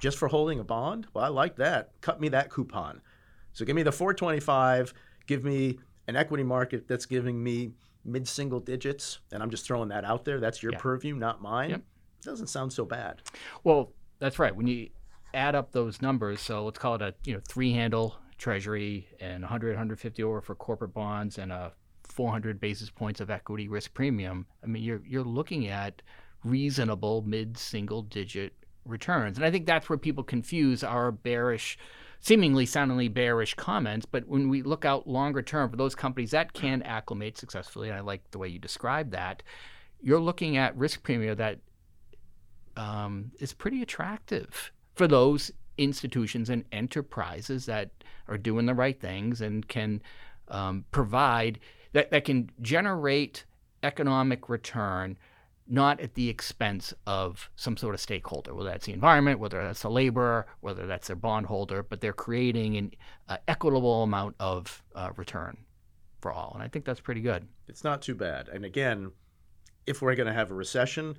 just 0.01 0.19
for 0.19 0.27
holding 0.27 0.59
a 0.59 0.65
bond? 0.65 1.07
Well, 1.15 1.25
I 1.25 1.29
like 1.29 1.57
that. 1.57 1.93
Cut 2.01 2.21
me 2.21 2.29
that 2.31 2.51
coupon. 2.51 3.01
So 3.53 3.65
give 3.65 3.77
me 3.77 3.85
the 3.85 3.93
425, 3.93 4.93
give 5.29 5.45
me 5.45 5.79
an 6.09 6.17
equity 6.17 6.43
market 6.43 6.89
that's 6.89 7.07
giving 7.07 7.43
me 7.43 7.71
mid 8.05 8.27
single 8.27 8.59
digits, 8.59 9.21
and 9.31 9.45
I'm 9.45 9.51
just 9.51 9.65
throwing 9.65 9.91
that 9.91 10.05
out 10.05 10.25
there. 10.25 10.41
That's 10.41 10.61
your 10.61 10.73
yeah. 10.73 10.79
purview, 10.79 11.15
not 11.15 11.41
mine. 11.41 11.71
Yep. 11.71 11.83
Doesn't 12.25 12.49
sound 12.49 12.73
so 12.73 12.85
bad. 12.85 13.23
Well, 13.63 13.93
that's 14.19 14.41
right. 14.41 14.55
When 14.55 14.67
you 14.67 14.91
add 15.35 15.55
up 15.55 15.73
those 15.73 16.01
numbers, 16.01 16.41
so 16.41 16.65
let's 16.65 16.79
call 16.79 16.95
it 16.95 17.03
a 17.03 17.15
you 17.25 17.35
know 17.35 17.41
three 17.47 17.73
handle 17.73 18.17
treasury 18.39 19.09
and 19.21 19.43
100 19.43 19.71
150 19.71 20.23
over 20.23 20.41
for 20.41 20.55
corporate 20.55 20.93
bonds 20.93 21.39
and 21.39 21.53
a 21.53 21.73
400 22.05 22.61
basis 22.61 22.91
points 22.91 23.21
of 23.21 23.31
equity 23.31 23.69
risk 23.69 23.95
premium. 23.95 24.47
I 24.63 24.67
mean, 24.67 24.83
you're 24.83 25.03
you're 25.07 25.25
looking 25.25 25.69
at 25.69 26.03
reasonable 26.45 27.23
mid 27.23 27.57
single 27.57 28.03
digit 28.03 28.53
returns. 28.85 29.39
And 29.39 29.45
I 29.45 29.51
think 29.51 29.67
that's 29.67 29.89
where 29.89 29.99
people 29.99 30.23
confuse 30.23 30.85
our 30.85 31.11
bearish, 31.11 31.79
seemingly 32.21 32.67
soundingly 32.67 33.13
bearish 33.13 33.55
comments. 33.55 34.07
But 34.07 34.29
when 34.29 34.49
we 34.49 34.63
look 34.63 34.85
out 34.85 35.09
longer 35.09 35.43
term 35.43 35.71
for 35.71 35.77
those 35.77 35.95
companies 35.95 36.33
that 36.33 36.53
can 36.53 36.83
acclimate 36.83 37.39
successfully, 37.39 37.89
and 37.89 37.97
I 37.97 38.01
like 38.01 38.31
the 38.31 38.39
way 38.39 38.49
you 38.49 38.59
describe 38.59 39.11
that, 39.13 39.43
you're 40.01 40.21
looking 40.21 40.57
at 40.57 40.77
risk 40.77 41.03
premium 41.03 41.37
that 41.37 41.61
um, 42.77 43.33
is 43.41 43.53
pretty 43.55 43.83
attractive 43.83 44.73
for 44.95 45.07
those 45.07 45.51
institutions 45.77 46.51
and 46.51 46.65
enterprises 46.73 47.67
that 47.67 47.91
are 48.29 48.39
doing 48.39 48.67
the 48.67 48.75
right 48.75 49.01
things 49.01 49.41
and 49.41 49.67
can 49.69 50.01
um, 50.49 50.85
provide 50.91 51.59
that, 51.93 52.11
that 52.11 52.25
can 52.25 52.51
generate 52.61 53.45
economic 53.83 54.49
return 54.49 55.17
not 55.67 55.99
at 56.01 56.15
the 56.15 56.29
expense 56.29 56.93
of 57.07 57.51
some 57.57 57.77
sort 57.77 57.95
of 57.95 58.01
stakeholder, 58.01 58.55
whether 58.55 58.69
that's 58.69 58.87
the 58.87 58.93
environment, 58.93 59.39
whether 59.39 59.63
that's 59.63 59.83
the 59.83 59.91
laborer, 59.91 60.47
whether 60.61 60.87
that's 60.87 61.07
their 61.07 61.17
bondholder, 61.17 61.83
but 61.83 62.01
they're 62.01 62.13
creating 62.13 62.77
an 62.77 62.91
uh, 63.29 63.39
equitable 63.49 64.03
amount 64.03 64.37
of 64.39 64.83
uh, 64.95 65.11
return 65.17 65.57
for 66.21 66.33
all. 66.33 66.53
And 66.55 66.63
I 66.63 66.69
think 66.69 66.85
that's 66.85 67.01
pretty 67.01 67.23
good. 67.23 67.47
It's 67.67 67.83
not 67.83 68.03
too 68.03 68.15
bad. 68.15 68.49
And 68.49 68.65
again, 68.65 69.13
if 69.87 70.03
we're 70.03 70.15
going 70.15 70.27
to 70.27 70.35
have 70.35 70.51
a 70.51 70.55
recession, 70.55 71.17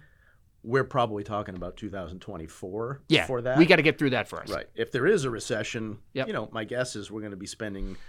we're 0.65 0.83
probably 0.83 1.23
talking 1.23 1.55
about 1.55 1.77
2024 1.77 3.01
yeah, 3.07 3.25
for 3.25 3.41
that. 3.41 3.57
We 3.57 3.65
got 3.65 3.77
to 3.77 3.81
get 3.81 3.97
through 3.97 4.09
that 4.11 4.27
first. 4.27 4.51
Right. 4.51 4.65
If 4.75 4.91
there 4.91 5.07
is 5.07 5.23
a 5.23 5.29
recession, 5.29 5.99
yep. 6.13 6.27
you 6.27 6.33
know, 6.33 6.49
my 6.51 6.63
guess 6.63 6.95
is 6.95 7.11
we're 7.11 7.21
going 7.21 7.31
to 7.31 7.37
be 7.37 7.47
spending– 7.47 7.97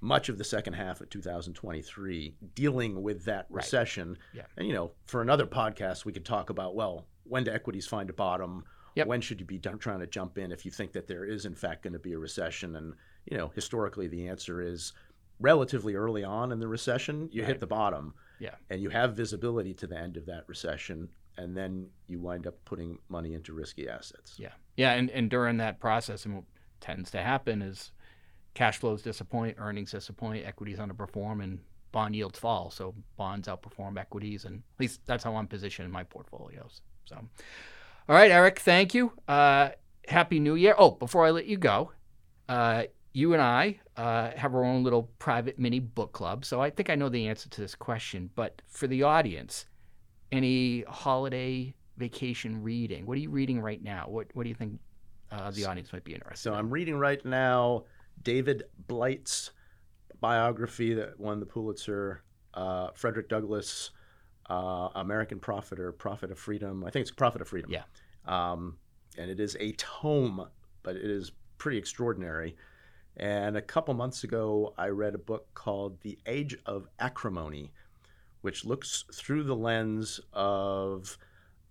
much 0.00 0.28
of 0.28 0.38
the 0.38 0.44
second 0.44 0.74
half 0.74 1.00
of 1.00 1.10
2023 1.10 2.34
dealing 2.54 3.02
with 3.02 3.24
that 3.24 3.46
recession. 3.50 4.10
Right. 4.10 4.18
Yeah. 4.34 4.42
And, 4.56 4.68
you 4.68 4.74
know, 4.74 4.92
for 5.06 5.22
another 5.22 5.46
podcast, 5.46 6.04
we 6.04 6.12
could 6.12 6.24
talk 6.24 6.50
about, 6.50 6.74
well, 6.74 7.06
when 7.24 7.44
do 7.44 7.50
equities 7.50 7.86
find 7.86 8.10
a 8.10 8.12
bottom? 8.12 8.64
Yep. 8.94 9.06
When 9.06 9.20
should 9.20 9.40
you 9.40 9.46
be 9.46 9.58
trying 9.58 10.00
to 10.00 10.06
jump 10.06 10.38
in 10.38 10.52
if 10.52 10.64
you 10.64 10.70
think 10.70 10.92
that 10.92 11.06
there 11.06 11.24
is, 11.24 11.44
in 11.44 11.54
fact, 11.54 11.82
going 11.82 11.92
to 11.92 11.98
be 11.98 12.12
a 12.12 12.18
recession? 12.18 12.76
And, 12.76 12.94
you 13.30 13.36
know, 13.36 13.50
historically, 13.54 14.08
the 14.08 14.28
answer 14.28 14.60
is 14.60 14.92
relatively 15.40 15.94
early 15.94 16.24
on 16.24 16.52
in 16.52 16.60
the 16.60 16.68
recession, 16.68 17.28
you 17.32 17.42
right. 17.42 17.48
hit 17.48 17.60
the 17.60 17.66
bottom. 17.66 18.14
Yeah. 18.38 18.54
And 18.70 18.80
you 18.80 18.90
have 18.90 19.16
visibility 19.16 19.74
to 19.74 19.86
the 19.86 19.98
end 19.98 20.16
of 20.16 20.26
that 20.26 20.44
recession. 20.46 21.08
And 21.38 21.56
then 21.56 21.88
you 22.06 22.18
wind 22.18 22.46
up 22.46 22.54
putting 22.64 22.98
money 23.08 23.34
into 23.34 23.52
risky 23.52 23.88
assets. 23.88 24.34
Yeah. 24.38 24.52
Yeah. 24.76 24.92
And, 24.92 25.10
and 25.10 25.28
during 25.28 25.58
that 25.58 25.80
process, 25.80 26.24
and 26.24 26.36
what 26.36 26.44
tends 26.80 27.10
to 27.10 27.22
happen 27.22 27.62
is 27.62 27.92
cash 28.54 28.78
flows 28.78 29.02
disappoint, 29.02 29.56
earnings 29.58 29.90
disappoint, 29.90 30.46
equities 30.46 30.78
underperform, 30.78 31.42
and 31.42 31.58
bond 31.92 32.16
yields 32.16 32.38
fall. 32.38 32.70
So 32.70 32.94
bonds 33.16 33.48
outperform 33.48 33.98
equities, 33.98 34.44
and 34.44 34.56
at 34.56 34.80
least 34.80 35.00
that's 35.06 35.24
how 35.24 35.36
I'm 35.36 35.46
positioned 35.46 35.86
in 35.86 35.92
my 35.92 36.04
portfolios. 36.04 36.80
So, 37.04 37.16
all 37.16 38.16
right, 38.16 38.30
Erik, 38.30 38.58
thank 38.58 38.94
you. 38.94 39.12
Uh, 39.28 39.70
Happy 40.08 40.38
New 40.38 40.54
Year. 40.54 40.74
Oh, 40.78 40.92
before 40.92 41.26
I 41.26 41.30
let 41.30 41.46
you 41.46 41.56
go, 41.56 41.92
uh, 42.48 42.84
you 43.12 43.32
and 43.32 43.42
I 43.42 43.80
uh, 43.96 44.30
have 44.36 44.54
our 44.54 44.64
own 44.64 44.84
little 44.84 45.10
private 45.18 45.58
mini 45.58 45.80
book 45.80 46.12
club. 46.12 46.44
So 46.44 46.60
I 46.60 46.70
think 46.70 46.90
I 46.90 46.94
know 46.94 47.08
the 47.08 47.28
answer 47.28 47.48
to 47.48 47.60
this 47.60 47.74
question. 47.74 48.30
But 48.34 48.62
for 48.68 48.86
the 48.86 49.02
audience, 49.02 49.66
any 50.32 50.82
holiday 50.82 51.74
vacation 51.96 52.62
reading? 52.62 53.06
What 53.06 53.16
are 53.16 53.20
you 53.20 53.30
reading 53.30 53.60
right 53.60 53.82
now? 53.82 54.06
What 54.08 54.28
What 54.34 54.42
do 54.44 54.48
you 54.48 54.54
think 54.54 54.78
uh, 55.30 55.50
the 55.50 55.64
audience 55.66 55.92
might 55.92 56.04
be 56.04 56.14
interested? 56.14 56.42
So 56.42 56.52
in? 56.52 56.58
I'm 56.58 56.70
reading 56.70 56.96
right 56.96 57.24
now 57.24 57.84
David 58.22 58.64
Blight's 58.86 59.50
biography 60.20 60.94
that 60.94 61.18
won 61.18 61.40
the 61.40 61.46
Pulitzer, 61.46 62.22
uh, 62.54 62.88
Frederick 62.94 63.28
Douglass, 63.28 63.90
uh, 64.48 64.88
American 64.94 65.38
Prophet 65.38 65.78
or 65.78 65.92
Prophet 65.92 66.30
of 66.30 66.38
Freedom. 66.38 66.84
I 66.84 66.90
think 66.90 67.02
it's 67.02 67.10
Prophet 67.10 67.40
of 67.42 67.48
Freedom. 67.48 67.70
Yeah. 67.70 67.82
Um, 68.26 68.78
and 69.18 69.30
it 69.30 69.40
is 69.40 69.56
a 69.60 69.72
tome, 69.72 70.46
but 70.82 70.96
it 70.96 71.10
is 71.10 71.32
pretty 71.58 71.78
extraordinary. 71.78 72.56
And 73.16 73.56
a 73.56 73.62
couple 73.62 73.94
months 73.94 74.24
ago, 74.24 74.74
I 74.76 74.88
read 74.88 75.14
a 75.14 75.18
book 75.18 75.46
called 75.54 76.00
The 76.02 76.18
Age 76.26 76.56
of 76.66 76.86
Acrimony, 76.98 77.72
which 78.46 78.64
looks 78.64 79.04
through 79.12 79.42
the 79.42 79.56
lens 79.56 80.20
of 80.32 81.18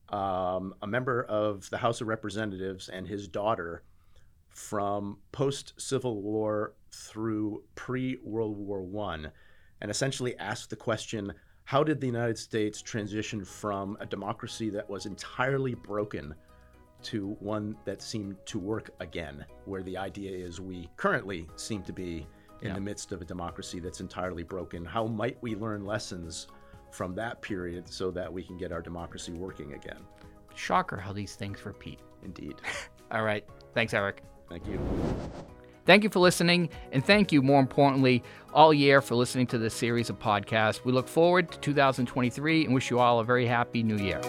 um, 0.10 0.76
a 0.82 0.86
member 0.86 1.24
of 1.24 1.70
the 1.70 1.78
House 1.78 2.02
of 2.02 2.10
Representatives 2.10 2.90
and 2.90 3.08
his 3.08 3.30
daughter 3.30 3.82
from 4.50 5.18
post 5.32 5.72
Civil 5.78 6.22
War 6.22 6.74
through 6.92 7.64
pre 7.76 8.20
World 8.22 8.58
War 8.58 8.82
One, 8.82 9.32
and 9.80 9.90
essentially 9.90 10.38
asked 10.38 10.70
the 10.70 10.76
question 10.76 11.34
how 11.64 11.82
did 11.82 12.02
the 12.02 12.08
United 12.08 12.38
States 12.38 12.82
transition 12.82 13.46
from 13.46 13.96
a 14.02 14.06
democracy 14.06 14.70
that 14.72 14.90
was 14.90 15.06
entirely 15.06 15.76
broken 15.76 16.36
to 17.04 17.38
one 17.40 17.78
that 17.86 18.02
seemed 18.02 18.36
to 18.48 18.60
work 18.60 18.90
again, 19.00 19.46
where 19.64 19.82
the 19.82 19.96
idea 19.96 20.46
is 20.46 20.60
we 20.60 20.90
currently 20.98 21.48
seem 21.56 21.84
to 21.84 21.94
be 21.94 22.28
in 22.62 22.68
yeah. 22.68 22.74
the 22.74 22.82
midst 22.82 23.14
of 23.14 23.22
a 23.22 23.26
democracy 23.26 23.80
that's 23.80 24.02
entirely 24.02 24.44
broken. 24.44 24.84
How 24.84 25.08
might 25.08 25.38
we 25.42 25.56
learn 25.56 25.86
lessons 25.86 26.48
from 26.96 27.14
that 27.16 27.42
period 27.42 27.88
so 27.88 28.10
that 28.12 28.32
we 28.32 28.42
can 28.42 28.58
get 28.58 28.72
our 28.72 28.82
democracy 28.82 29.34
working 29.34 29.74
again? 29.74 30.00
Shocker 30.56 30.98
how 30.98 31.12
these 31.14 31.36
things 31.36 31.66
repeat. 31.66 32.00
Indeed. 32.24 32.56
All 33.12 33.24
right. 33.24 33.46
Thanks, 33.74 33.94
Erik. 33.94 34.24
Thank 34.50 34.66
you. 34.68 34.80
Thank 35.86 36.04
you 36.04 36.10
for 36.10 36.20
listening, 36.20 36.70
and 36.92 37.06
thank 37.06 37.32
you, 37.32 37.44
more 37.44 37.60
importantly, 37.60 38.24
all 38.54 38.74
year 38.74 39.02
for 39.02 39.14
listening 39.14 39.46
to 39.48 39.60
this 39.60 39.76
series 39.76 40.10
of 40.10 40.18
podcasts. 40.18 40.84
We 40.84 40.92
look 40.92 41.08
forward 41.08 41.52
to 41.52 41.60
2023 41.60 42.66
and 42.66 42.74
wish 42.74 42.90
you 42.90 42.98
all 42.98 43.20
a 43.20 43.24
very 43.24 43.46
happy 43.46 43.84
new 43.84 43.98
year. 43.98 44.20